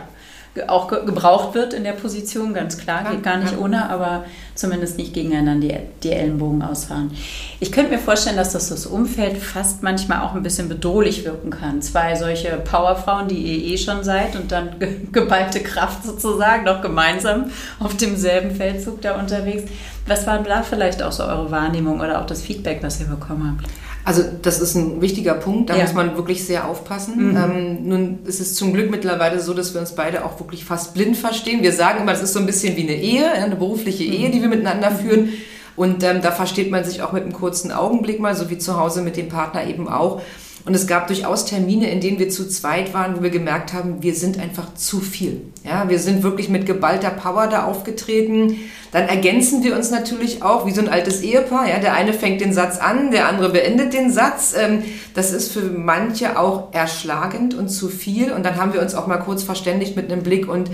[0.67, 5.13] auch gebraucht wird in der Position, ganz klar, geht gar nicht ohne, aber zumindest nicht
[5.13, 7.11] gegeneinander die, die Ellenbogen ausfahren.
[7.59, 11.51] Ich könnte mir vorstellen, dass das das Umfeld fast manchmal auch ein bisschen bedrohlich wirken
[11.51, 11.81] kann.
[11.81, 14.75] Zwei solche Powerfrauen, die ihr eh schon seid und dann
[15.11, 19.69] geballte Kraft sozusagen, noch gemeinsam auf demselben Feldzug da unterwegs.
[20.07, 23.55] Was war da vielleicht auch so eure Wahrnehmung oder auch das Feedback, was ihr bekommen
[23.57, 23.69] habt?
[24.09, 25.83] Also das ist ein wichtiger Punkt, da ja.
[25.83, 27.29] muss man wirklich sehr aufpassen.
[27.29, 27.37] Mhm.
[27.37, 30.95] Ähm, nun ist es zum Glück mittlerweile so, dass wir uns beide auch wirklich fast
[30.95, 31.61] blind verstehen.
[31.61, 34.13] Wir sagen immer, es ist so ein bisschen wie eine Ehe, eine berufliche mhm.
[34.13, 35.29] Ehe, die wir miteinander führen.
[35.75, 38.79] Und ähm, da versteht man sich auch mit einem kurzen Augenblick mal, so wie zu
[38.79, 40.23] Hause mit dem Partner eben auch.
[40.65, 44.03] Und es gab durchaus Termine, in denen wir zu zweit waren, wo wir gemerkt haben,
[44.03, 45.41] wir sind einfach zu viel.
[45.63, 48.57] Ja, wir sind wirklich mit geballter Power da aufgetreten.
[48.91, 51.67] Dann ergänzen wir uns natürlich auch wie so ein altes Ehepaar.
[51.67, 54.53] Ja, der eine fängt den Satz an, der andere beendet den Satz.
[54.57, 58.31] Ähm, das ist für manche auch erschlagend und zu viel.
[58.31, 60.69] Und dann haben wir uns auch mal kurz verständigt mit einem Blick und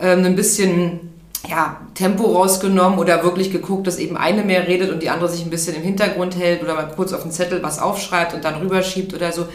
[0.00, 5.02] ähm, ein bisschen ja, Tempo rausgenommen oder wirklich geguckt, dass eben eine mehr redet und
[5.02, 7.78] die andere sich ein bisschen im Hintergrund hält oder mal kurz auf den Zettel was
[7.78, 9.46] aufschreibt und dann rüberschiebt oder so.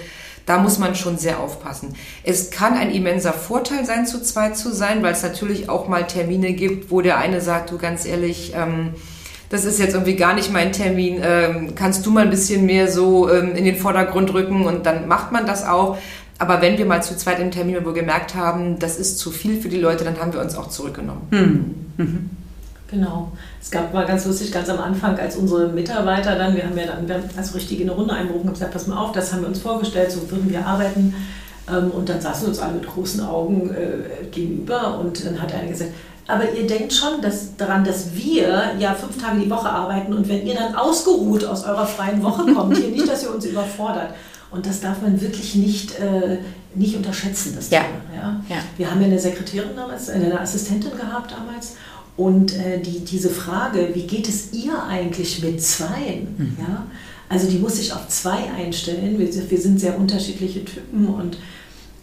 [0.45, 1.95] Da muss man schon sehr aufpassen.
[2.23, 6.05] Es kann ein immenser Vorteil sein, zu zweit zu sein, weil es natürlich auch mal
[6.05, 8.93] Termine gibt, wo der eine sagt, du ganz ehrlich, ähm,
[9.49, 12.91] das ist jetzt irgendwie gar nicht mein Termin, ähm, kannst du mal ein bisschen mehr
[12.91, 15.97] so ähm, in den Vordergrund rücken und dann macht man das auch.
[16.39, 19.31] Aber wenn wir mal zu zweit im Termin wo wir gemerkt haben, das ist zu
[19.31, 21.27] viel für die Leute, dann haben wir uns auch zurückgenommen.
[21.29, 21.75] Mhm.
[21.97, 22.29] Mhm.
[22.89, 23.31] Genau.
[23.61, 26.85] Es gab mal ganz lustig, ganz am Anfang, als unsere Mitarbeiter dann, wir haben ja
[26.85, 29.41] dann wir haben als richtige eine Runde einberufen und gesagt, pass mal auf, das haben
[29.41, 31.15] wir uns vorgestellt, so würden wir arbeiten.
[31.71, 35.69] Ähm, und dann saßen uns alle mit großen Augen äh, gegenüber und dann hat einer
[35.69, 35.91] gesagt,
[36.27, 40.27] aber ihr denkt schon dass, daran, dass wir ja fünf Tage die Woche arbeiten und
[40.29, 44.13] wenn ihr dann ausgeruht aus eurer freien Woche kommt, hier nicht, dass ihr uns überfordert.
[44.53, 46.37] Und das darf man wirklich nicht, äh,
[46.75, 47.81] nicht unterschätzen, das ja.
[47.81, 48.15] Thema.
[48.15, 48.41] Ja?
[48.49, 48.61] ja?
[48.77, 51.75] Wir haben ja eine Sekretärin damals, eine Assistentin gehabt damals.
[52.15, 56.35] Und äh, die, diese Frage, wie geht es ihr eigentlich mit Zweien?
[56.37, 56.57] Mhm.
[56.59, 56.85] Ja?
[57.29, 59.17] Also die muss sich auf zwei einstellen.
[59.17, 61.35] Wir, wir sind sehr unterschiedliche Typen und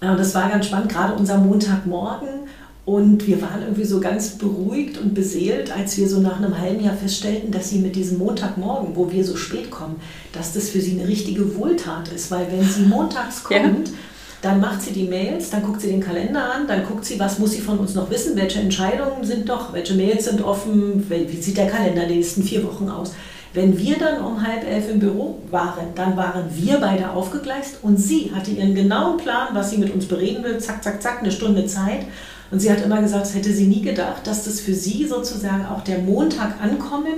[0.01, 2.49] äh, das war ganz spannend, gerade unser Montagmorgen
[2.91, 6.85] und wir waren irgendwie so ganz beruhigt und beseelt, als wir so nach einem halben
[6.85, 10.01] Jahr feststellten, dass sie mit diesem Montagmorgen, wo wir so spät kommen,
[10.33, 12.33] dass das für sie eine richtige Wohltat ist.
[12.33, 13.95] Weil wenn sie montags kommt, ja.
[14.43, 17.39] dann macht sie die Mails, dann guckt sie den Kalender an, dann guckt sie, was
[17.39, 21.41] muss sie von uns noch wissen, welche Entscheidungen sind doch, welche Mails sind offen, wie
[21.41, 23.13] sieht der Kalender die nächsten vier Wochen aus.
[23.55, 27.99] Wenn wir dann um halb elf im Büro waren, dann waren wir beide aufgegleist und
[27.99, 31.31] sie hatte ihren genauen Plan, was sie mit uns bereden will, zack, zack, zack, eine
[31.31, 32.07] Stunde Zeit.
[32.51, 35.67] Und sie hat immer gesagt, das hätte sie nie gedacht, dass das für sie sozusagen
[35.67, 37.15] auch der Montag ankommen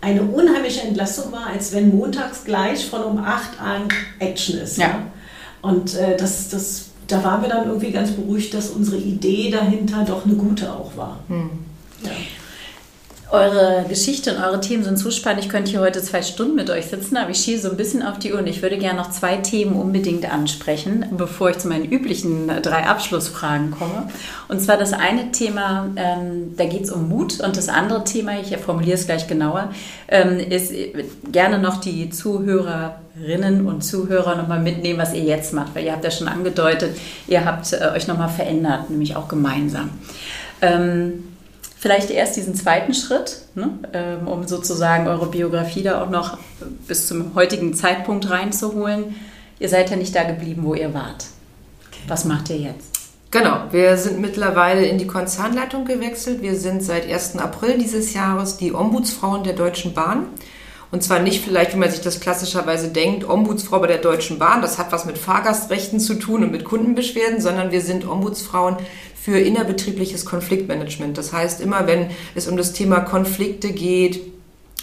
[0.00, 4.76] eine unheimliche Entlastung war, als wenn montags gleich von um 8 an Action ist.
[4.76, 4.88] Ja.
[4.88, 5.02] ja.
[5.62, 10.04] Und äh, das, das, da waren wir dann irgendwie ganz beruhigt, dass unsere Idee dahinter
[10.04, 11.20] doch eine gute auch war.
[11.28, 11.50] Hm.
[12.04, 12.10] Ja.
[13.28, 15.42] Eure Geschichte und eure Themen sind so spannend.
[15.42, 18.04] Ich könnte hier heute zwei Stunden mit euch sitzen, aber ich schiele so ein bisschen
[18.04, 21.66] auf die Uhr und ich würde gerne noch zwei Themen unbedingt ansprechen, bevor ich zu
[21.66, 24.08] meinen üblichen drei Abschlussfragen komme.
[24.46, 28.38] Und zwar das eine Thema, ähm, da geht es um Mut und das andere Thema,
[28.38, 29.70] ich formuliere es gleich genauer,
[30.06, 30.72] ähm, ist
[31.32, 36.04] gerne noch die Zuhörerinnen und Zuhörer nochmal mitnehmen, was ihr jetzt macht, weil ihr habt
[36.04, 39.90] ja schon angedeutet, ihr habt äh, euch nochmal verändert, nämlich auch gemeinsam.
[40.62, 41.35] Ähm,
[41.86, 46.36] vielleicht erst diesen zweiten Schritt, ne, ähm, um sozusagen eure Biografie da auch noch
[46.88, 49.14] bis zum heutigen Zeitpunkt reinzuholen.
[49.60, 51.26] Ihr seid ja nicht da geblieben, wo ihr wart.
[52.08, 52.88] Was macht ihr jetzt?
[53.30, 56.42] Genau, wir sind mittlerweile in die Konzernleitung gewechselt.
[56.42, 57.36] Wir sind seit 1.
[57.36, 60.26] April dieses Jahres die Ombudsfrauen der Deutschen Bahn.
[60.90, 64.60] Und zwar nicht vielleicht, wie man sich das klassischerweise denkt, Ombudsfrau bei der Deutschen Bahn,
[64.60, 68.76] das hat was mit Fahrgastrechten zu tun und mit Kundenbeschwerden, sondern wir sind Ombudsfrauen
[69.26, 71.18] für innerbetriebliches Konfliktmanagement.
[71.18, 74.20] Das heißt, immer wenn es um das Thema Konflikte geht,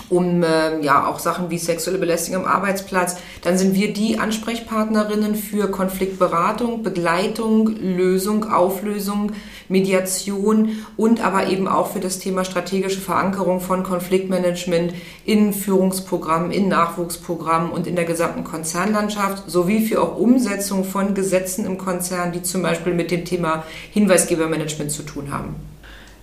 [0.10, 5.36] um äh, ja auch Sachen wie sexuelle Belästigung am Arbeitsplatz, dann sind wir die Ansprechpartnerinnen
[5.36, 9.32] für Konfliktberatung, Begleitung, Lösung, Auflösung,
[9.70, 14.94] Mediation und aber eben auch für das Thema strategische Verankerung von Konfliktmanagement
[15.26, 21.66] in Führungsprogrammen, in Nachwuchsprogrammen und in der gesamten Konzernlandschaft, sowie für auch Umsetzung von Gesetzen
[21.66, 25.73] im Konzern, die zum Beispiel mit dem Thema Hinweisgebermanagement zu tun haben.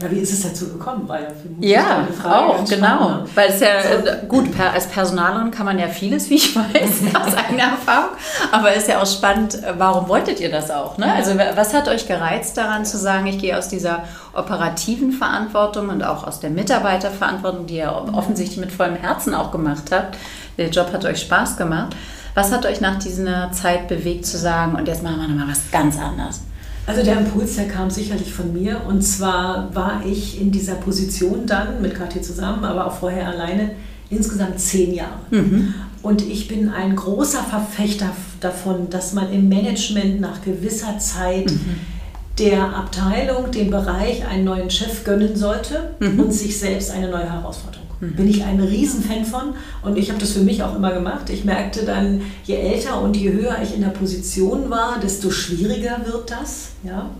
[0.02, 1.06] Ja, wie ist es dazu gekommen?
[1.06, 1.28] War ja,
[1.60, 3.24] ja auch, genau.
[3.34, 4.26] Weil es ja, so.
[4.28, 8.10] gut, per, als Personalerin kann man ja vieles, wie ich weiß, aus eigener Erfahrung.
[8.50, 10.96] Aber es ist ja auch spannend, warum wolltet ihr das auch?
[10.96, 11.12] Ne?
[11.12, 16.02] Also was hat euch gereizt daran zu sagen, ich gehe aus dieser operativen Verantwortung und
[16.02, 20.16] auch aus der Mitarbeiterverantwortung, die ihr offensichtlich mit vollem Herzen auch gemacht habt.
[20.56, 21.94] Der Job hat euch Spaß gemacht.
[22.34, 25.70] Was hat euch nach dieser Zeit bewegt zu sagen, und jetzt machen wir nochmal was
[25.70, 26.40] ganz anderes?
[26.90, 28.81] Also der Impuls, der kam sicherlich von mir.
[28.88, 33.70] Und zwar war ich in dieser Position dann mit Kathi zusammen, aber auch vorher alleine,
[34.11, 35.20] insgesamt zehn Jahre.
[35.31, 35.72] Mhm.
[36.03, 41.76] Und ich bin ein großer Verfechter davon, dass man im Management nach gewisser Zeit mhm.
[42.40, 46.18] der Abteilung, dem Bereich einen neuen Chef gönnen sollte mhm.
[46.18, 47.87] und sich selbst eine neue Herausforderung.
[48.00, 48.16] Mhm.
[48.16, 51.30] Bin ich ein Riesenfan von und ich habe das für mich auch immer gemacht.
[51.30, 56.00] Ich merkte dann, je älter und je höher ich in der Position war, desto schwieriger
[56.04, 56.70] wird das.
[56.82, 57.10] Ja?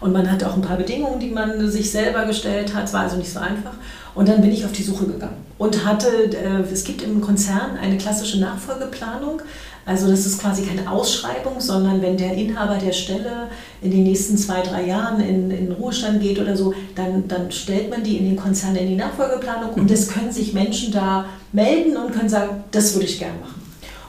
[0.00, 2.84] Und man hatte auch ein paar Bedingungen, die man sich selber gestellt hat.
[2.84, 3.74] Es war also nicht so einfach.
[4.14, 7.76] Und dann bin ich auf die Suche gegangen und hatte, äh, es gibt im Konzern
[7.80, 9.40] eine klassische Nachfolgeplanung.
[9.84, 13.48] Also das ist quasi keine Ausschreibung, sondern wenn der Inhaber der Stelle
[13.80, 17.90] in den nächsten zwei, drei Jahren in, in Ruhestand geht oder so, dann, dann stellt
[17.90, 21.96] man die in den Konzern in die Nachfolgeplanung und es können sich Menschen da melden
[21.96, 23.62] und können sagen, das würde ich gerne machen.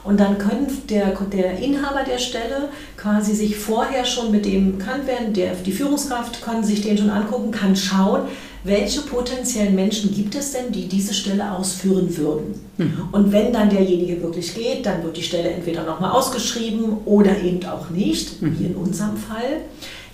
[0.04, 5.06] Und dann können der, der Inhaber der Stelle quasi sich vorher schon mit dem bekannt
[5.06, 8.28] werden, der, die Führungskraft kann sich den schon angucken, kann schauen,
[8.64, 12.60] welche potenziellen Menschen gibt es denn, die diese Stelle ausführen würden.
[12.78, 13.08] Mhm.
[13.12, 17.64] Und wenn dann derjenige wirklich geht, dann wird die Stelle entweder nochmal ausgeschrieben oder eben
[17.66, 18.58] auch nicht, mhm.
[18.58, 19.60] wie in unserem Fall.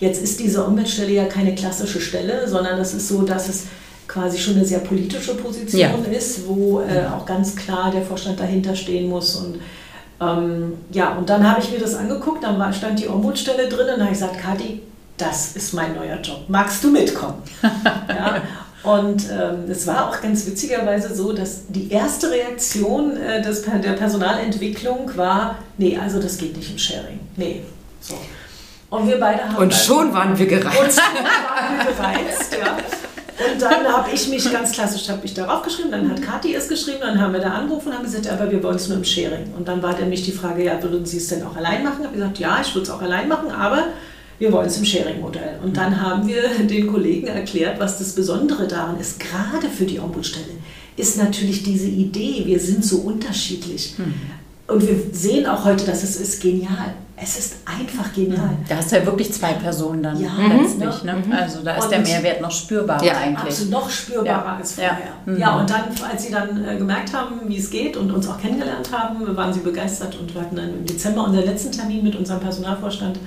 [0.00, 3.66] Jetzt ist diese Ombudsstelle ja keine klassische Stelle, sondern es ist so, dass es
[4.08, 5.94] quasi schon eine sehr politische Position ja.
[6.10, 9.60] ist, wo äh, auch ganz klar der Vorstand dahinter stehen muss und
[10.20, 13.86] ähm, ja, und dann habe ich mir das angeguckt, dann war, stand die Ombudsstelle drin
[13.94, 14.82] und habe ich gesagt, Kathi,
[15.20, 16.44] das ist mein neuer Job.
[16.48, 17.42] Magst du mitkommen?
[18.08, 18.42] ja.
[18.82, 23.92] Und ähm, es war auch ganz witzigerweise so, dass die erste Reaktion äh, des, der
[23.92, 27.20] Personalentwicklung war, nee, also das geht nicht im Sharing.
[27.36, 27.62] Nee.
[28.00, 28.18] So.
[28.88, 29.56] Und wir beide haben.
[29.56, 30.80] Und schon waren wir gereizt.
[30.80, 32.76] Und schon waren wir gereizt, ja.
[33.52, 36.68] Und dann habe ich mich ganz klassisch habe ich darauf geschrieben, dann hat Kathi es
[36.68, 39.04] geschrieben, dann haben wir da angerufen und haben gesagt, aber wir wollen es nur im
[39.04, 39.54] Sharing.
[39.56, 42.00] Und dann war dann mich die Frage, ja, würden Sie es denn auch allein machen?
[42.00, 43.84] Ich habe gesagt, ja, ich würde es auch allein machen, aber
[44.40, 45.60] wir wollen es im Sharing-Modell.
[45.62, 50.00] Und dann haben wir den Kollegen erklärt, was das Besondere daran ist, gerade für die
[50.00, 50.46] Ombudsstelle,
[50.96, 53.94] ist natürlich diese Idee, wir sind so unterschiedlich.
[53.98, 54.14] Mhm.
[54.66, 56.94] Und wir sehen auch heute, dass es ist genial.
[57.22, 58.56] Es ist einfach genial.
[58.66, 61.02] Da hast du ja wirklich zwei Personen dann ja, letztlich.
[61.02, 61.22] Ne?
[61.26, 61.32] Mhm.
[61.32, 63.42] Also da ist und der Mehrwert noch spürbarer ja, eigentlich.
[63.42, 64.56] Absolut noch spürbarer ja.
[64.56, 64.98] als vorher.
[65.26, 65.36] Ja.
[65.36, 68.40] ja, und dann, als sie dann äh, gemerkt haben, wie es geht und uns auch
[68.40, 72.16] kennengelernt haben, waren sie begeistert und wir hatten dann im Dezember unseren letzten Termin mit
[72.16, 73.18] unserem Personalvorstand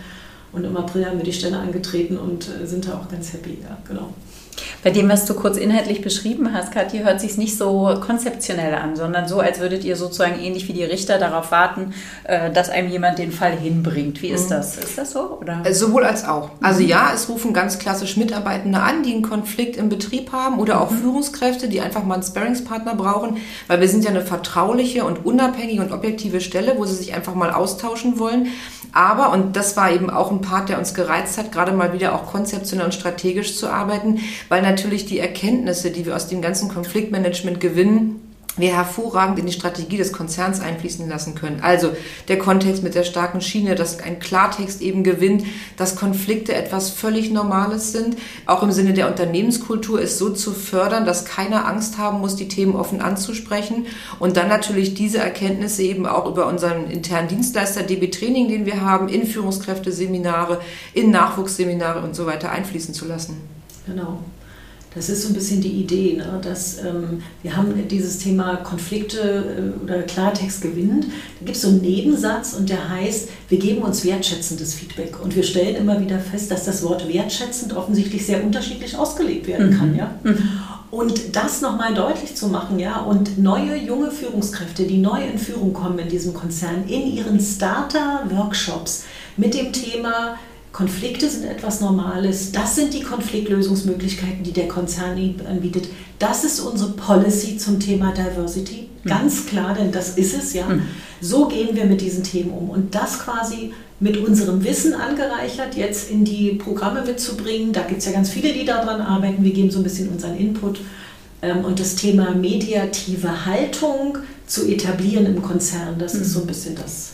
[0.54, 3.58] und im April haben wir die Stelle angetreten und äh, sind da auch ganz happy.
[3.62, 4.14] Ja, genau.
[4.84, 8.96] Bei dem, was du kurz inhaltlich beschrieben hast, Kathi, hört sich nicht so konzeptionell an,
[8.96, 11.94] sondern so, als würdet ihr sozusagen ähnlich wie die Richter darauf warten,
[12.26, 14.22] äh, dass einem jemand den Fall hinbringt.
[14.22, 14.56] Wie ist mhm.
[14.56, 14.78] das?
[14.78, 15.38] Ist das so?
[15.42, 15.62] Oder?
[15.64, 16.52] Äh, sowohl als auch.
[16.62, 16.90] Also mhm.
[16.90, 20.92] ja, es rufen ganz klassisch Mitarbeitende an, die einen Konflikt im Betrieb haben oder auch
[20.92, 20.98] mhm.
[20.98, 23.38] Führungskräfte, die einfach mal einen Sparringspartner brauchen,
[23.68, 27.36] weil wir sind ja eine vertrauliche und unabhängige und objektive Stelle, wo sie sich einfach
[27.36, 28.48] mal austauschen wollen.
[28.94, 32.14] Aber, und das war eben auch ein Part, der uns gereizt hat, gerade mal wieder
[32.14, 36.70] auch konzeptionell und strategisch zu arbeiten, weil natürlich die Erkenntnisse, die wir aus dem ganzen
[36.70, 38.23] Konfliktmanagement gewinnen,
[38.58, 41.62] wir hervorragend in die Strategie des Konzerns einfließen lassen können.
[41.62, 41.92] Also
[42.28, 45.44] der Kontext mit der starken Schiene, dass ein Klartext eben gewinnt,
[45.78, 51.06] dass Konflikte etwas völlig Normales sind, auch im Sinne der Unternehmenskultur ist so zu fördern,
[51.06, 53.88] dass keiner Angst haben muss, die Themen offen anzusprechen
[54.20, 58.82] und dann natürlich diese Erkenntnisse eben auch über unseren internen Dienstleister DB Training, den wir
[58.82, 60.62] haben, in Führungskräfteseminare,
[60.94, 63.42] in Nachwuchsseminare und so weiter einfließen zu lassen.
[63.86, 64.20] Genau.
[64.96, 66.40] Das ist so ein bisschen die Idee, ne?
[66.42, 71.06] dass ähm, wir haben dieses Thema Konflikte äh, oder Klartext gewinnend.
[71.40, 75.22] Da gibt es so einen Nebensatz und der heißt, wir geben uns wertschätzendes Feedback.
[75.24, 79.72] Und wir stellen immer wieder fest, dass das Wort wertschätzend offensichtlich sehr unterschiedlich ausgelegt werden
[79.72, 79.78] mhm.
[79.78, 79.96] kann.
[79.96, 80.16] Ja?
[80.24, 80.38] Mhm.
[80.92, 85.74] Und das nochmal deutlich zu machen, ja, und neue junge Führungskräfte, die neu in Führung
[85.74, 90.38] kommen in diesem Konzern, in ihren Starter-Workshops mit dem Thema
[90.74, 92.52] Konflikte sind etwas Normales.
[92.52, 95.88] Das sind die Konfliktlösungsmöglichkeiten, die der Konzern anbietet.
[96.18, 98.90] Das ist unsere Policy zum Thema Diversity.
[99.04, 99.10] Mhm.
[99.10, 100.68] Ganz klar, denn das ist es, ja.
[100.68, 100.82] Mhm.
[101.22, 102.72] So gehen wir mit diesen Themen um.
[102.72, 107.72] Und das quasi mit unserem Wissen angereichert, jetzt in die Programme mitzubringen.
[107.72, 109.44] Da gibt es ja ganz viele, die daran arbeiten.
[109.44, 110.80] Wir geben so ein bisschen unseren Input.
[111.44, 116.76] Ähm, und das Thema mediative Haltung zu etablieren im Konzern, das ist so ein bisschen
[116.76, 117.14] das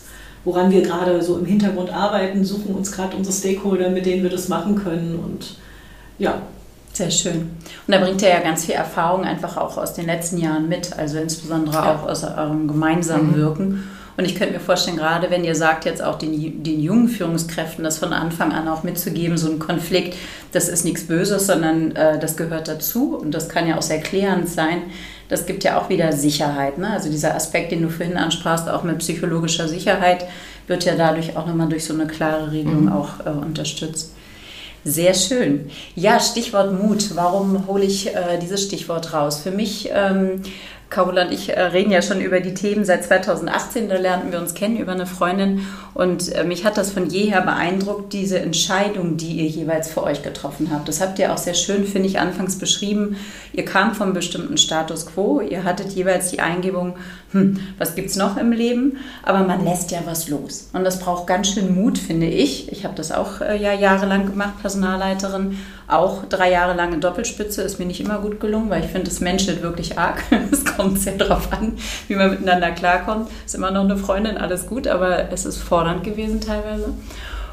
[0.50, 4.32] woran wir gerade so im Hintergrund arbeiten, suchen uns gerade unsere Stakeholder, mit denen wir
[4.32, 5.58] das machen können und
[6.18, 6.42] ja.
[6.92, 7.52] Sehr schön.
[7.86, 10.98] Und da bringt ihr ja ganz viel Erfahrung einfach auch aus den letzten Jahren mit,
[10.98, 11.96] also insbesondere ja.
[11.96, 13.36] auch aus eurem gemeinsamen mhm.
[13.36, 13.84] Wirken.
[14.18, 17.84] Und ich könnte mir vorstellen, gerade wenn ihr sagt, jetzt auch den, den jungen Führungskräften
[17.84, 20.16] das von Anfang an auch mitzugeben, so ein Konflikt,
[20.52, 24.02] das ist nichts Böses, sondern äh, das gehört dazu und das kann ja auch sehr
[24.02, 24.82] klärend sein.
[25.30, 26.78] Das gibt ja auch wieder Sicherheit.
[26.78, 26.90] Ne?
[26.90, 30.26] Also dieser Aspekt, den du vorhin ansprachst, auch mit psychologischer Sicherheit,
[30.68, 32.92] wird ja dadurch auch nochmal durch so eine klare Regelung mhm.
[32.92, 34.14] auch äh, unterstützt.
[34.84, 35.70] Sehr schön.
[35.96, 37.16] Ja, Stichwort Mut.
[37.16, 39.42] Warum hole ich äh, dieses Stichwort raus?
[39.42, 40.42] Für mich ähm,
[40.90, 44.40] Carola und ich äh, reden ja schon über die Themen seit 2018, da lernten wir
[44.40, 49.18] uns kennen über eine Freundin und äh, mich hat das von jeher beeindruckt, diese Entscheidung,
[49.18, 50.88] die ihr jeweils für euch getroffen habt.
[50.88, 53.18] Das habt ihr auch sehr schön, finde ich, anfangs beschrieben.
[53.54, 56.96] Ihr kam vom bestimmten Status quo, ihr hattet jeweils die Eingebung,
[57.32, 58.98] hm, was gibt es noch im Leben?
[59.24, 60.70] Aber man lässt ja was los.
[60.74, 62.72] Und das braucht ganz schön Mut, finde ich.
[62.72, 65.58] Ich habe das auch äh, ja jahrelang gemacht, Personalleiterin.
[65.88, 69.10] Auch drei Jahre lang in Doppelspitze ist mir nicht immer gut gelungen, weil ich finde,
[69.10, 70.24] es menschelt wirklich arg.
[70.52, 71.74] Es kommt sehr darauf an,
[72.08, 73.30] wie man miteinander klarkommt.
[73.46, 76.94] Ist immer noch eine Freundin, alles gut, aber es ist fordernd gewesen teilweise.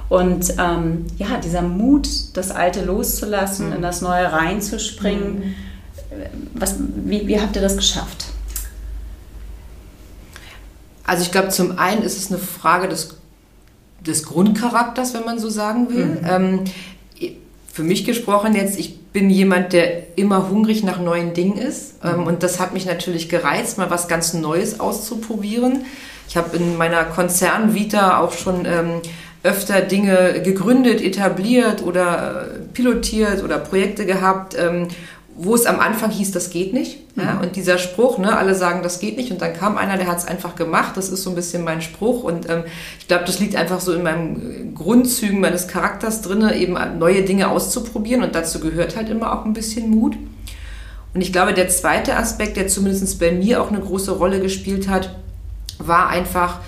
[0.08, 3.76] Und ähm, ja, dieser Mut, das Alte loszulassen, mhm.
[3.76, 5.38] in das Neue reinzuspringen.
[5.38, 5.54] Mhm.
[6.54, 8.26] Was, wie, wie habt ihr das geschafft?
[11.04, 13.16] Also ich glaube, zum einen ist es eine Frage des,
[14.06, 16.06] des Grundcharakters, wenn man so sagen will.
[16.06, 16.20] Mhm.
[16.24, 16.64] Ähm,
[17.72, 21.94] für mich gesprochen jetzt, ich bin jemand, der immer hungrig nach neuen Dingen ist.
[22.04, 22.26] Ähm, mhm.
[22.26, 25.86] und das hat mich natürlich gereizt, mal was ganz Neues auszuprobieren.
[26.28, 29.00] Ich habe in meiner Konzernvita auch schon ähm,
[29.42, 34.88] öfter Dinge gegründet, etabliert oder äh, pilotiert oder Projekte gehabt, ähm,
[35.38, 36.98] wo es am Anfang hieß, das geht nicht.
[37.16, 37.40] Ja, mhm.
[37.40, 40.18] und dieser Spruch, ne, alle sagen, das geht nicht, und dann kam einer, der hat
[40.18, 40.96] es einfach gemacht.
[40.96, 42.24] Das ist so ein bisschen mein Spruch.
[42.24, 42.64] Und ähm,
[42.98, 47.48] ich glaube, das liegt einfach so in meinen Grundzügen meines Charakters drin, eben neue Dinge
[47.48, 48.22] auszuprobieren.
[48.22, 50.16] Und dazu gehört halt immer auch ein bisschen Mut.
[51.14, 54.88] Und ich glaube, der zweite Aspekt, der zumindest bei mir auch eine große Rolle gespielt
[54.88, 55.16] hat,
[55.78, 56.60] war einfach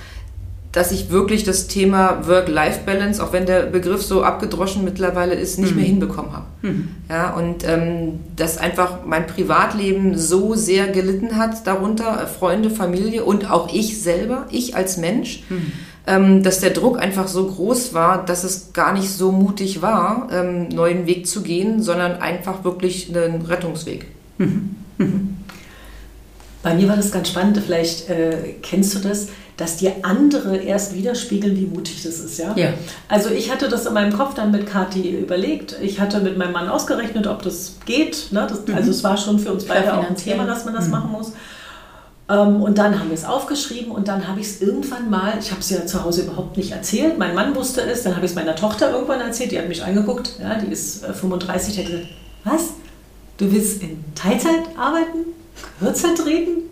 [0.72, 5.70] dass ich wirklich das Thema Work-Life-Balance, auch wenn der Begriff so abgedroschen mittlerweile ist, nicht
[5.70, 5.76] mhm.
[5.76, 6.44] mehr hinbekommen habe.
[6.62, 6.88] Mhm.
[7.08, 13.50] Ja, und ähm, dass einfach mein Privatleben so sehr gelitten hat darunter, Freunde, Familie und
[13.50, 15.72] auch ich selber, ich als Mensch, mhm.
[16.06, 20.28] ähm, dass der Druck einfach so groß war, dass es gar nicht so mutig war,
[20.30, 24.06] ähm, neuen Weg zu gehen, sondern einfach wirklich einen Rettungsweg.
[24.36, 24.76] Mhm.
[24.98, 25.36] Mhm.
[26.62, 30.94] Bei mir war das ganz spannend, vielleicht äh, kennst du das dass dir andere erst
[30.94, 32.38] widerspiegeln, wie mutig das ist.
[32.38, 32.54] Ja?
[32.56, 32.72] ja?
[33.08, 35.76] Also ich hatte das in meinem Kopf dann mit Kathi überlegt.
[35.82, 38.28] Ich hatte mit meinem Mann ausgerechnet, ob das geht.
[38.30, 38.46] Ne?
[38.48, 38.74] Das, mhm.
[38.74, 40.92] Also es war schon für uns beide auch ein Thema, dass man das mhm.
[40.92, 41.32] machen muss.
[42.28, 45.50] Ähm, und dann haben wir es aufgeschrieben und dann habe ich es irgendwann mal, ich
[45.50, 48.32] habe es ja zu Hause überhaupt nicht erzählt, mein Mann wusste es, dann habe ich
[48.32, 51.84] es meiner Tochter irgendwann erzählt, die hat mich angeguckt, ja, die ist 35, äh, die
[51.84, 52.62] hat gesagt, was?
[53.38, 55.26] Du willst in Teilzeit arbeiten?
[55.78, 56.62] Kürzer treten?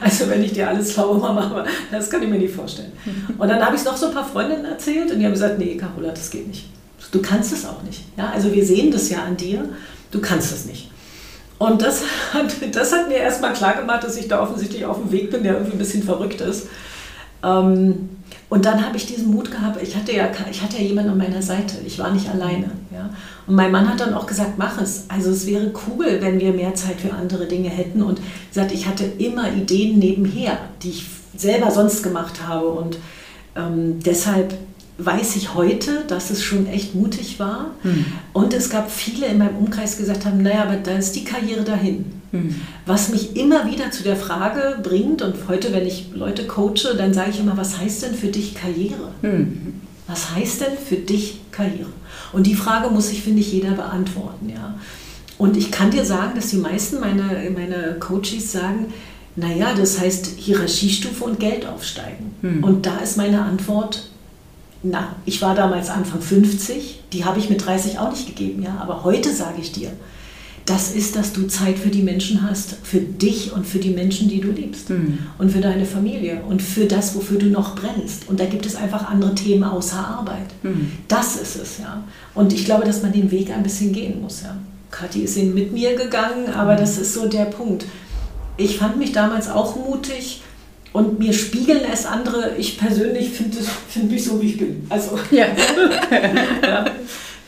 [0.00, 2.92] Also wenn ich dir alles schlaue mache, das kann ich mir nicht vorstellen.
[3.36, 5.58] Und dann habe ich es noch so ein paar Freundinnen erzählt und die haben gesagt,
[5.58, 6.68] nee, Carola, das geht nicht.
[7.10, 8.04] Du kannst es auch nicht.
[8.16, 9.68] Ja, also wir sehen das ja an dir,
[10.10, 10.90] du kannst es nicht.
[11.58, 12.02] Und das
[12.32, 15.42] hat, das hat mir erstmal klar gemacht, dass ich da offensichtlich auf dem Weg bin,
[15.42, 16.68] der irgendwie ein bisschen verrückt ist.
[17.42, 18.10] Ähm,
[18.50, 21.18] und dann habe ich diesen Mut gehabt, ich hatte, ja, ich hatte ja jemanden an
[21.18, 22.70] meiner Seite, ich war nicht alleine.
[22.90, 23.10] Ja?
[23.46, 25.04] Und mein Mann hat dann auch gesagt, mach es.
[25.08, 28.02] Also es wäre cool, wenn wir mehr Zeit für andere Dinge hätten.
[28.02, 32.68] Und gesagt, ich hatte immer Ideen nebenher, die ich selber sonst gemacht habe.
[32.68, 32.98] Und
[33.54, 34.54] ähm, deshalb
[34.98, 37.70] weiß ich heute, dass es schon echt mutig war.
[37.84, 38.06] Mhm.
[38.32, 41.24] Und es gab viele in meinem Umkreis, die gesagt haben, naja, aber da ist die
[41.24, 42.06] Karriere dahin.
[42.32, 42.56] Mhm.
[42.84, 47.14] Was mich immer wieder zu der Frage bringt, und heute, wenn ich Leute coache, dann
[47.14, 49.12] sage ich immer, was heißt denn für dich Karriere?
[49.22, 49.74] Mhm.
[50.08, 51.92] Was heißt denn für dich Karriere?
[52.32, 54.50] Und die Frage muss sich, finde ich, jeder beantworten.
[54.50, 54.74] Ja?
[55.38, 58.92] Und ich kann dir sagen, dass die meisten meiner meine Coaches sagen,
[59.36, 62.34] naja, das heißt Hierarchiestufe und Geld aufsteigen.
[62.42, 62.64] Mhm.
[62.64, 64.08] Und da ist meine Antwort,
[64.82, 68.78] na, ich war damals Anfang 50, die habe ich mit 30 auch nicht gegeben, ja.
[68.80, 69.90] Aber heute sage ich dir,
[70.66, 74.28] das ist, dass du Zeit für die Menschen hast, für dich und für die Menschen,
[74.28, 75.18] die du liebst mhm.
[75.38, 78.28] und für deine Familie und für das, wofür du noch brennst.
[78.28, 80.48] Und da gibt es einfach andere Themen außer Arbeit.
[80.62, 80.92] Mhm.
[81.08, 82.04] Das ist es, ja.
[82.34, 84.56] Und ich glaube, dass man den Weg ein bisschen gehen muss, ja.
[84.90, 86.78] Kathi ist ihn mit mir gegangen, aber mhm.
[86.78, 87.86] das ist so der Punkt.
[88.58, 90.42] Ich fand mich damals auch mutig
[90.92, 92.56] und mir spiegeln es andere.
[92.56, 93.58] Ich persönlich finde
[93.88, 94.86] find mich so, wie ich bin.
[94.88, 95.46] Also, ja.
[96.62, 96.84] ja.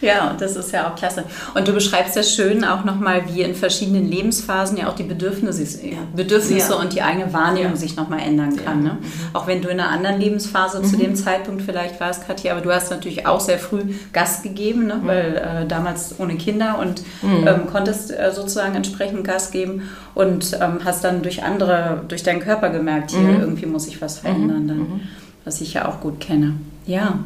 [0.01, 1.24] Ja, und das ist ja auch klasse.
[1.55, 5.62] Und du beschreibst ja schön auch nochmal, wie in verschiedenen Lebensphasen ja auch die Bedürfnisse,
[5.86, 5.98] ja.
[6.14, 6.78] Bedürfnisse ja.
[6.78, 7.76] und die eigene Wahrnehmung ja.
[7.76, 8.82] sich nochmal ändern kann.
[8.82, 8.98] Ne?
[9.01, 9.07] Mhm.
[9.34, 10.84] Auch wenn du in einer anderen Lebensphase mhm.
[10.84, 13.82] zu dem Zeitpunkt vielleicht warst, Katja, aber du hast natürlich auch sehr früh
[14.12, 14.96] Gas gegeben, ne?
[14.96, 15.07] Mhm.
[15.07, 17.46] weil äh, damals ohne Kinder und mhm.
[17.46, 19.82] ähm, konntest äh, sozusagen entsprechend Gas geben
[20.14, 23.40] und ähm, hast dann durch andere, durch deinen Körper gemerkt, hier mhm.
[23.40, 25.01] irgendwie muss ich was verändern, dann,
[25.44, 26.55] was ich ja auch gut kenne.
[26.86, 27.18] Ja.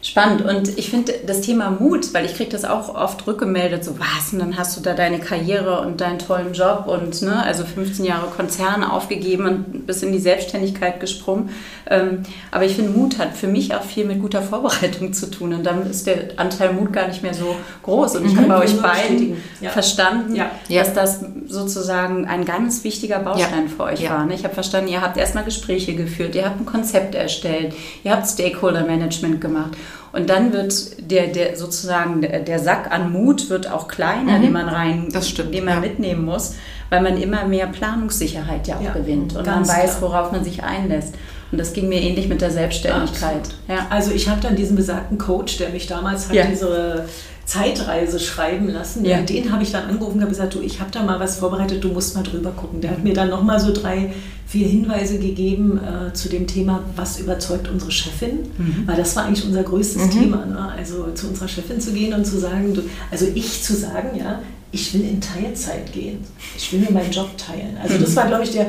[0.00, 0.42] Spannend.
[0.42, 4.32] Und ich finde das Thema Mut, weil ich kriege das auch oft rückgemeldet, so was,
[4.32, 8.04] und dann hast du da deine Karriere und deinen tollen Job und ne, also 15
[8.04, 11.50] Jahre Konzern aufgegeben und bis in die Selbstständigkeit gesprungen.
[11.90, 12.22] Ähm,
[12.52, 15.52] aber ich finde, Mut hat für mich auch viel mit guter Vorbereitung zu tun.
[15.52, 18.16] Und dann ist der Anteil Mut gar nicht mehr so groß.
[18.16, 18.38] Und ich mhm.
[18.38, 19.70] habe bei euch beiden ja.
[19.70, 20.50] verstanden, ja.
[20.68, 23.72] dass das sozusagen ein ganz wichtiger Baustein ja.
[23.76, 24.26] für euch war.
[24.26, 24.34] Ne?
[24.34, 27.74] Ich habe verstanden, ihr habt erstmal Gespräche geführt, ihr habt ein Konzept erstellt,
[28.04, 29.72] ihr habt Stakeholder Management gemacht.
[30.12, 34.42] Und dann wird der, der sozusagen der, Sack an Mut wird auch kleiner, mhm.
[34.42, 35.80] den man rein, stimmt, den man ja.
[35.80, 36.54] mitnehmen muss,
[36.90, 40.02] weil man immer mehr Planungssicherheit ja auch ja, gewinnt und man weiß, klar.
[40.02, 41.14] worauf man sich einlässt.
[41.50, 43.48] Und das ging mir ähnlich mit der Selbstständigkeit.
[43.68, 43.86] Ja.
[43.90, 47.06] Also ich habe dann diesen besagten Coach, der mich damals halt diese
[47.48, 49.06] Zeitreise schreiben lassen.
[49.06, 49.22] Ja.
[49.22, 51.82] Den habe ich dann angerufen und habe gesagt, du, ich habe da mal was vorbereitet,
[51.82, 52.82] du musst mal drüber gucken.
[52.82, 54.12] Der hat mir dann nochmal so drei,
[54.46, 58.82] vier Hinweise gegeben äh, zu dem Thema, was überzeugt unsere Chefin, mhm.
[58.84, 60.10] weil das war eigentlich unser größtes mhm.
[60.10, 60.44] Thema.
[60.44, 60.72] Ne?
[60.76, 64.42] Also zu unserer Chefin zu gehen und zu sagen, du, also ich zu sagen, ja,
[64.70, 66.18] ich will in Teilzeit gehen.
[66.54, 67.78] Ich will mir meinen Job teilen.
[67.82, 68.66] Also das war, glaube ich, der,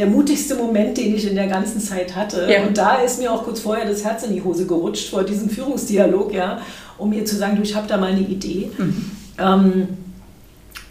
[0.00, 2.48] der mutigste Moment, den ich in der ganzen Zeit hatte.
[2.50, 2.66] Ja.
[2.66, 5.48] Und da ist mir auch kurz vorher das Herz in die Hose gerutscht vor diesem
[5.48, 6.60] Führungsdialog, ja
[7.00, 8.70] um ihr zu sagen, du, ich habe da mal eine Idee.
[8.76, 9.10] Mhm.
[9.38, 9.88] Ähm,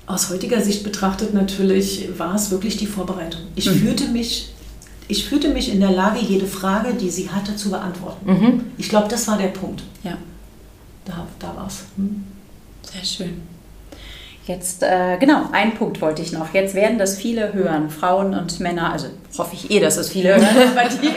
[0.06, 3.42] aus heutiger Sicht betrachtet natürlich war es wirklich die Vorbereitung.
[3.56, 3.76] Ich, mhm.
[3.76, 4.54] fühlte mich,
[5.08, 8.32] ich fühlte mich in der Lage, jede Frage, die sie hatte, zu beantworten.
[8.32, 8.62] Mhm.
[8.78, 9.84] Ich glaube, das war der Punkt.
[10.04, 10.18] Ja.
[11.06, 11.84] Da, da war es.
[11.96, 12.24] Hm.
[12.92, 13.42] Sehr schön.
[14.50, 16.56] Jetzt, äh, genau, ein Punkt wollte ich noch.
[16.56, 19.06] Jetzt werden das viele hören, Frauen und Männer, also
[19.38, 20.42] hoffe ich eh, dass es viele hören,
[20.76, 21.12] aber die,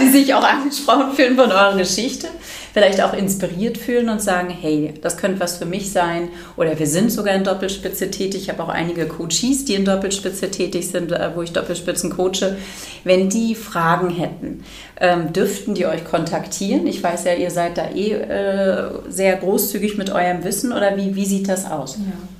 [0.00, 2.28] die sich auch angesprochen fühlen von eurer Geschichte
[2.76, 6.28] vielleicht auch inspiriert fühlen und sagen, hey, das könnte was für mich sein.
[6.58, 8.42] Oder wir sind sogar in Doppelspitze tätig.
[8.42, 12.58] Ich habe auch einige Coaches, die in Doppelspitze tätig sind, äh, wo ich Doppelspitzen coache.
[13.02, 14.62] Wenn die Fragen hätten,
[15.00, 16.86] ähm, dürften die euch kontaktieren?
[16.86, 20.70] Ich weiß ja, ihr seid da eh äh, sehr großzügig mit eurem Wissen.
[20.70, 21.96] Oder wie, wie sieht das aus?
[21.96, 22.35] Ja.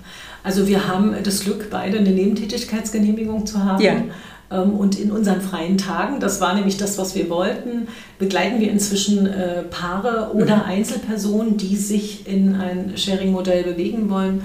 [0.47, 3.83] Also wir haben das Glück, beide eine Nebentätigkeitsgenehmigung zu haben.
[3.83, 3.95] Ja.
[4.53, 7.89] Ähm, und in unseren freien Tagen, das war nämlich das, was wir wollten,
[8.21, 10.63] begleiten wir inzwischen äh, Paare oder mhm.
[10.63, 14.45] Einzelpersonen, die sich in ein Sharing-Modell bewegen wollen.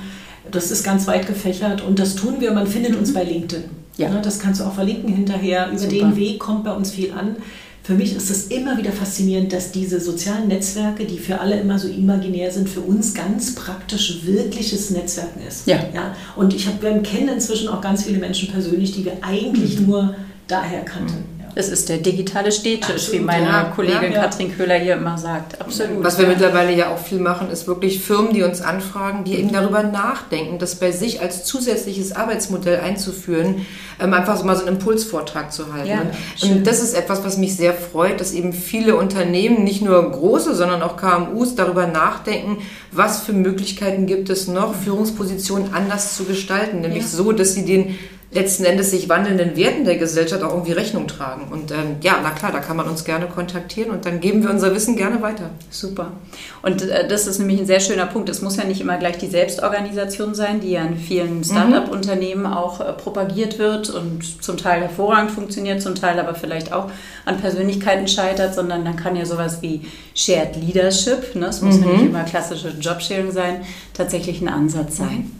[0.49, 2.51] Das ist ganz weit gefächert und das tun wir.
[2.51, 3.13] Man findet uns mhm.
[3.13, 3.63] bei LinkedIn.
[3.97, 4.09] Ja.
[4.09, 5.69] Ne, das kannst du auch verlinken hinterher.
[5.69, 5.93] Über Super.
[5.93, 7.35] den Weg kommt bei uns viel an.
[7.83, 11.79] Für mich ist es immer wieder faszinierend, dass diese sozialen Netzwerke, die für alle immer
[11.79, 15.65] so imaginär sind, für uns ganz praktisch wirkliches Netzwerken ist.
[15.65, 15.77] Ja.
[15.93, 16.15] ja?
[16.35, 19.87] Und ich hab, wir kennen inzwischen auch ganz viele Menschen persönlich, die wir eigentlich mhm.
[19.87, 20.15] nur
[20.47, 21.23] daher kannten.
[21.55, 24.21] Es ist der digitale Städtisch, Absolut, wie meine ja, Kollegin ja, ja.
[24.21, 25.59] Katrin Köhler hier immer sagt.
[25.59, 26.03] Absolut.
[26.03, 29.51] Was wir mittlerweile ja auch viel machen, ist wirklich Firmen, die uns anfragen, die eben
[29.51, 33.65] darüber nachdenken, das bei sich als zusätzliches Arbeitsmodell einzuführen,
[33.99, 36.09] ähm, einfach so mal so einen Impulsvortrag zu halten.
[36.41, 40.09] und, und das ist etwas, was mich sehr freut, dass eben viele Unternehmen, nicht nur
[40.09, 42.57] große, sondern auch KMUs darüber nachdenken,
[42.91, 47.97] was für Möglichkeiten gibt es noch, Führungspositionen anders zu gestalten, nämlich so, dass sie den
[48.33, 51.51] letzten Endes sich wandelnden Werten der Gesellschaft auch irgendwie Rechnung tragen.
[51.51, 54.49] Und ähm, ja, na klar, da kann man uns gerne kontaktieren und dann geben wir
[54.49, 55.49] unser Wissen gerne weiter.
[55.69, 56.13] Super.
[56.61, 58.29] Und äh, das ist nämlich ein sehr schöner Punkt.
[58.29, 61.43] Es muss ja nicht immer gleich die Selbstorganisation sein, die ja in vielen mhm.
[61.43, 66.89] Start-up-Unternehmen auch äh, propagiert wird und zum Teil hervorragend funktioniert, zum Teil aber vielleicht auch
[67.25, 69.81] an Persönlichkeiten scheitert, sondern dann kann ja sowas wie
[70.15, 71.83] Shared Leadership, ne, es muss mhm.
[71.83, 73.61] ja nicht immer klassische Jobsharing sein,
[73.93, 75.31] tatsächlich ein Ansatz sein.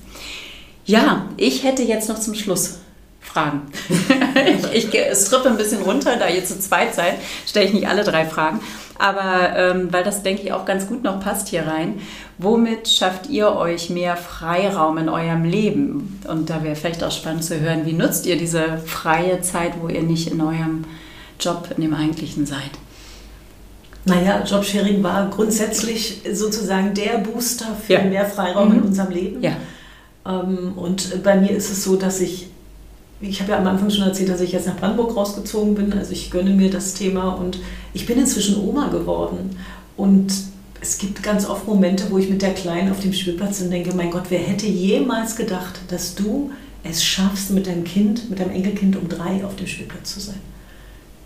[0.86, 2.79] Ja, ich hätte jetzt noch zum Schluss
[3.21, 3.61] Fragen.
[4.73, 7.15] ich, ich strippe ein bisschen runter, da ihr zu zweit seid,
[7.45, 8.59] stelle ich nicht alle drei Fragen.
[8.97, 12.01] Aber ähm, weil das, denke ich, auch ganz gut noch passt hier rein.
[12.38, 16.19] Womit schafft ihr euch mehr Freiraum in eurem Leben?
[16.27, 19.88] Und da wäre vielleicht auch spannend zu hören, wie nutzt ihr diese freie Zeit, wo
[19.88, 20.84] ihr nicht in eurem
[21.39, 22.71] Job, in dem eigentlichen seid?
[24.05, 28.03] Naja, Jobsharing war grundsätzlich sozusagen der Booster für ja.
[28.03, 28.75] mehr Freiraum mhm.
[28.75, 29.41] in unserem Leben.
[29.41, 29.53] Ja.
[30.26, 32.47] Ähm, und bei mir ist es so, dass ich,
[33.19, 35.93] ich habe ja am Anfang schon erzählt, dass ich jetzt nach Brandenburg rausgezogen bin.
[35.93, 37.59] Also ich gönne mir das Thema und
[37.93, 39.57] ich bin inzwischen Oma geworden.
[39.97, 40.32] Und
[40.82, 43.95] es gibt ganz oft Momente, wo ich mit der Kleinen auf dem Spielplatz und denke,
[43.95, 46.51] mein Gott, wer hätte jemals gedacht, dass du
[46.84, 50.51] es schaffst, mit deinem Kind, mit deinem Enkelkind um drei auf dem Spielplatz zu sein?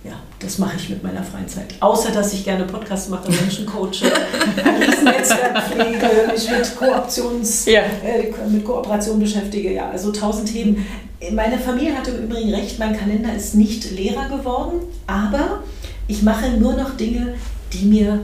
[0.05, 1.75] Ja, das mache ich mit meiner freien Zeit.
[1.79, 4.03] Außer, dass ich gerne Podcasts mache, Menschen coache,
[5.03, 7.81] Netzwerk pflege, mich mit, Kooptions, ja.
[7.81, 9.73] äh, mit Kooperation beschäftige.
[9.73, 10.85] Ja, also tausend Themen.
[11.31, 15.63] Meine Familie hatte im Übrigen recht, mein Kalender ist nicht leerer geworden, aber
[16.07, 17.33] ich mache nur noch Dinge,
[17.73, 18.19] die mir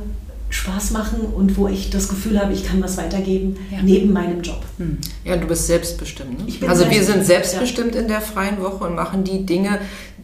[0.52, 3.80] Spaß machen und wo ich das Gefühl habe, ich kann was weitergeben ja.
[3.82, 4.62] neben meinem Job.
[4.78, 4.98] Hm.
[5.24, 6.46] Ja, du bist selbstbestimmt.
[6.46, 6.68] Ne?
[6.68, 8.02] also wir sind selbstbestimmt ja.
[8.02, 9.80] in der freien Woche und machen die Dinge,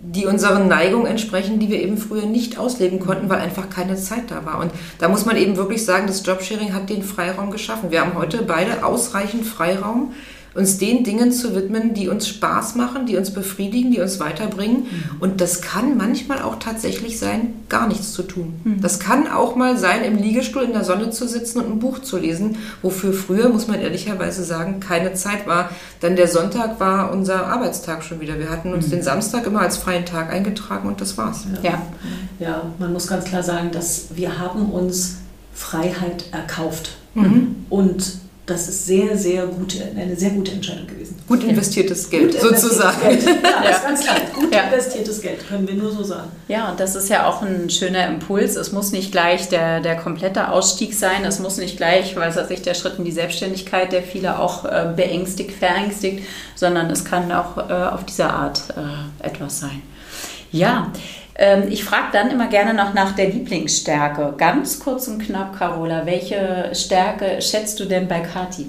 [0.10, 4.32] die unseren Neigungen entsprechen, die wir eben früher nicht ausleben konnten, weil einfach keine Zeit
[4.32, 4.60] da war.
[4.60, 7.92] Und da muss man eben wirklich sagen, das Jobsharing hat den Freiraum geschaffen.
[7.92, 10.14] Wir haben heute beide ausreichend Freiraum,
[10.58, 14.78] uns den Dingen zu widmen, die uns Spaß machen, die uns befriedigen, die uns weiterbringen.
[14.78, 15.04] Mhm.
[15.20, 18.60] Und das kann manchmal auch tatsächlich sein, gar nichts zu tun.
[18.64, 18.82] Mhm.
[18.82, 22.00] Das kann auch mal sein, im Liegestuhl in der Sonne zu sitzen und ein Buch
[22.00, 25.70] zu lesen, wofür früher, muss man ehrlicherweise sagen, keine Zeit war.
[26.02, 28.40] Denn der Sonntag war unser Arbeitstag schon wieder.
[28.40, 28.92] Wir hatten uns mhm.
[28.92, 31.46] den Samstag immer als freien Tag eingetragen und das war's.
[31.62, 31.70] Ja.
[31.70, 31.82] ja.
[32.40, 35.18] ja, man muss ganz klar sagen, dass wir haben uns
[35.54, 36.98] Freiheit erkauft.
[37.14, 37.58] Mhm.
[37.70, 41.22] Und das ist sehr, sehr gute, eine sehr gute Entscheidung gewesen.
[41.28, 43.02] Gut investiertes Geld, gut sozusagen.
[43.02, 43.26] Geld.
[43.26, 43.78] Ja, ja.
[43.80, 44.16] ganz klar.
[44.34, 44.62] Gut ja.
[44.62, 46.32] investiertes Geld, können wir nur so sagen.
[46.48, 48.56] Ja, und das ist ja auch ein schöner Impuls.
[48.56, 51.26] Es muss nicht gleich der, der komplette Ausstieg sein.
[51.26, 54.64] Es muss nicht gleich, weil es sich der Schritt in die Selbstständigkeit, der viele auch
[54.64, 56.24] äh, beängstigt, verängstigt,
[56.56, 59.82] sondern es kann auch äh, auf diese Art äh, etwas sein.
[60.52, 60.92] Ja,
[61.36, 64.34] ähm, ich frage dann immer gerne noch nach der Lieblingsstärke.
[64.38, 68.68] Ganz kurz und knapp, Carola, welche Stärke schätzt du denn bei Kati?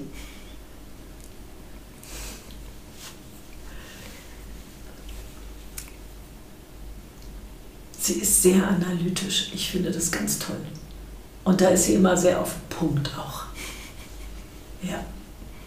[7.99, 9.51] Sie ist sehr analytisch.
[9.53, 10.55] Ich finde das ganz toll.
[11.43, 13.43] Und da ist sie immer sehr auf Punkt auch.
[14.81, 15.03] Ja,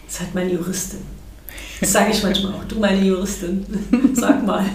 [0.07, 0.99] ist halt meine Juristin.
[1.79, 2.63] Das sage ich manchmal auch.
[2.65, 3.65] Du, meine Juristin,
[4.13, 4.65] sag mal.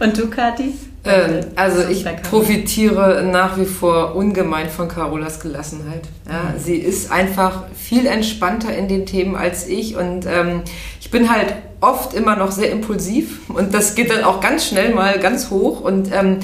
[0.00, 0.74] Und du, Kathi?
[1.04, 6.02] Äh, also ich profitiere nach wie vor ungemein von Carolas Gelassenheit.
[6.26, 10.62] Ja, sie ist einfach viel entspannter in den Themen als ich und ähm,
[11.00, 14.94] ich bin halt oft immer noch sehr impulsiv und das geht dann auch ganz schnell
[14.94, 16.38] mal ganz hoch und ähm,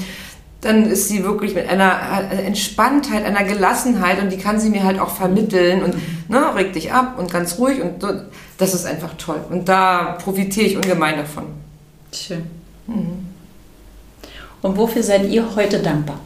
[0.61, 4.99] dann ist sie wirklich mit einer Entspanntheit, einer Gelassenheit und die kann sie mir halt
[4.99, 5.95] auch vermitteln und
[6.29, 8.03] ne, reg dich ab und ganz ruhig und
[8.57, 9.39] das ist einfach toll.
[9.51, 11.45] Und da profitiere ich ungemein davon.
[12.11, 12.43] Schön.
[12.87, 13.26] Mhm.
[14.61, 16.19] Und wofür seid ihr heute dankbar?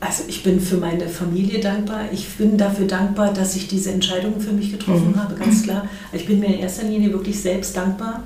[0.00, 2.12] Also ich bin für meine Familie dankbar.
[2.12, 5.16] Ich bin dafür dankbar, dass ich diese Entscheidungen für mich getroffen mhm.
[5.16, 5.88] habe, ganz klar.
[6.12, 8.22] Ich bin mir in erster Linie wirklich selbst dankbar,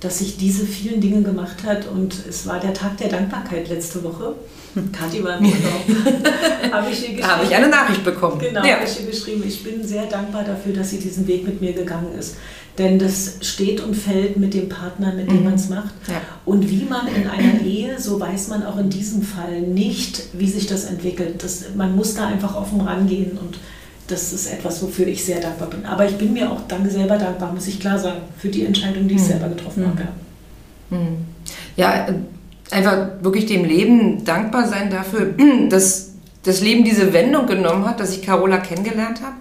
[0.00, 4.02] dass ich diese vielen Dinge gemacht hat und es war der Tag der Dankbarkeit letzte
[4.02, 4.34] Woche.
[4.92, 6.72] Kathi war im Urlaub.
[6.72, 8.38] habe ich, ihr habe ich eine Nachricht bekommen.
[8.38, 8.76] Genau, ja.
[8.76, 9.42] habe ich ihr geschrieben.
[9.46, 12.36] Ich bin sehr dankbar dafür, dass sie diesen Weg mit mir gegangen ist.
[12.78, 15.44] Denn das steht und fällt mit dem Partner, mit dem mhm.
[15.44, 15.92] man es macht.
[16.08, 16.22] Ja.
[16.46, 20.48] Und wie man in einer Ehe, so weiß man auch in diesem Fall nicht, wie
[20.48, 21.42] sich das entwickelt.
[21.44, 23.58] Das, man muss da einfach offen rangehen und
[24.06, 25.84] das ist etwas, wofür ich sehr dankbar bin.
[25.84, 29.06] Aber ich bin mir auch danke selber dankbar, muss ich klar sagen, für die Entscheidung,
[29.06, 29.26] die ich mhm.
[29.26, 29.88] selber getroffen mhm.
[29.88, 30.00] habe.
[31.76, 32.06] Ja.
[32.72, 35.34] Einfach wirklich dem Leben dankbar sein dafür,
[35.68, 36.12] dass
[36.42, 39.36] das Leben diese Wendung genommen hat, dass ich Carola kennengelernt habe.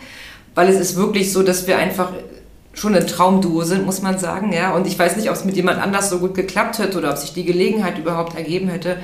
[0.53, 2.11] Weil es ist wirklich so, dass wir einfach
[2.73, 4.53] schon ein Traumduo sind, muss man sagen.
[4.53, 4.73] Ja?
[4.73, 7.17] Und ich weiß nicht, ob es mit jemand anders so gut geklappt hätte oder ob
[7.17, 8.97] sich die Gelegenheit überhaupt ergeben hätte.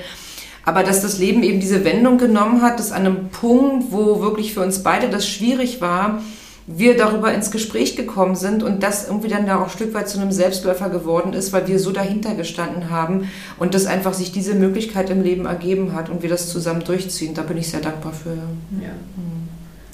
[0.63, 4.53] Aber dass das Leben eben diese Wendung genommen hat, dass an einem Punkt, wo wirklich
[4.53, 6.21] für uns beide das schwierig war,
[6.67, 10.09] wir darüber ins Gespräch gekommen sind und das irgendwie dann da auch ein Stück weit
[10.09, 14.33] zu einem Selbstläufer geworden ist, weil wir so dahinter gestanden haben und dass einfach sich
[14.33, 17.33] diese Möglichkeit im Leben ergeben hat und wir das zusammen durchziehen.
[17.33, 18.31] Da bin ich sehr dankbar für.
[18.31, 18.89] Ja.
[19.15, 19.47] Mhm.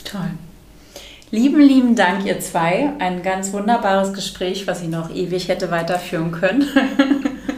[0.04, 0.32] Toll.
[1.30, 2.92] Lieben, lieben Dank, ihr zwei.
[2.98, 6.66] Ein ganz wunderbares Gespräch, was ich noch ewig hätte weiterführen können.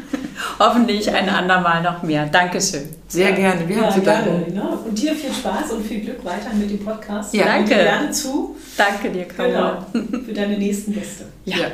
[0.59, 2.25] Hoffentlich ein andermal noch mehr.
[2.27, 2.89] Dankeschön.
[3.07, 3.35] Sehr ja.
[3.35, 3.67] gerne.
[3.67, 4.53] Wir ja, haben zu danken.
[4.53, 4.63] Ne?
[4.85, 7.33] Und dir viel Spaß und viel Glück weiter mit dem Podcast.
[7.33, 7.75] Ja, danke.
[7.75, 8.55] gerne zu.
[8.77, 9.85] Danke dir, Carola.
[9.93, 10.23] Genau.
[10.25, 11.25] Für deine nächsten Gäste.
[11.45, 11.57] ja.
[11.57, 11.67] ja.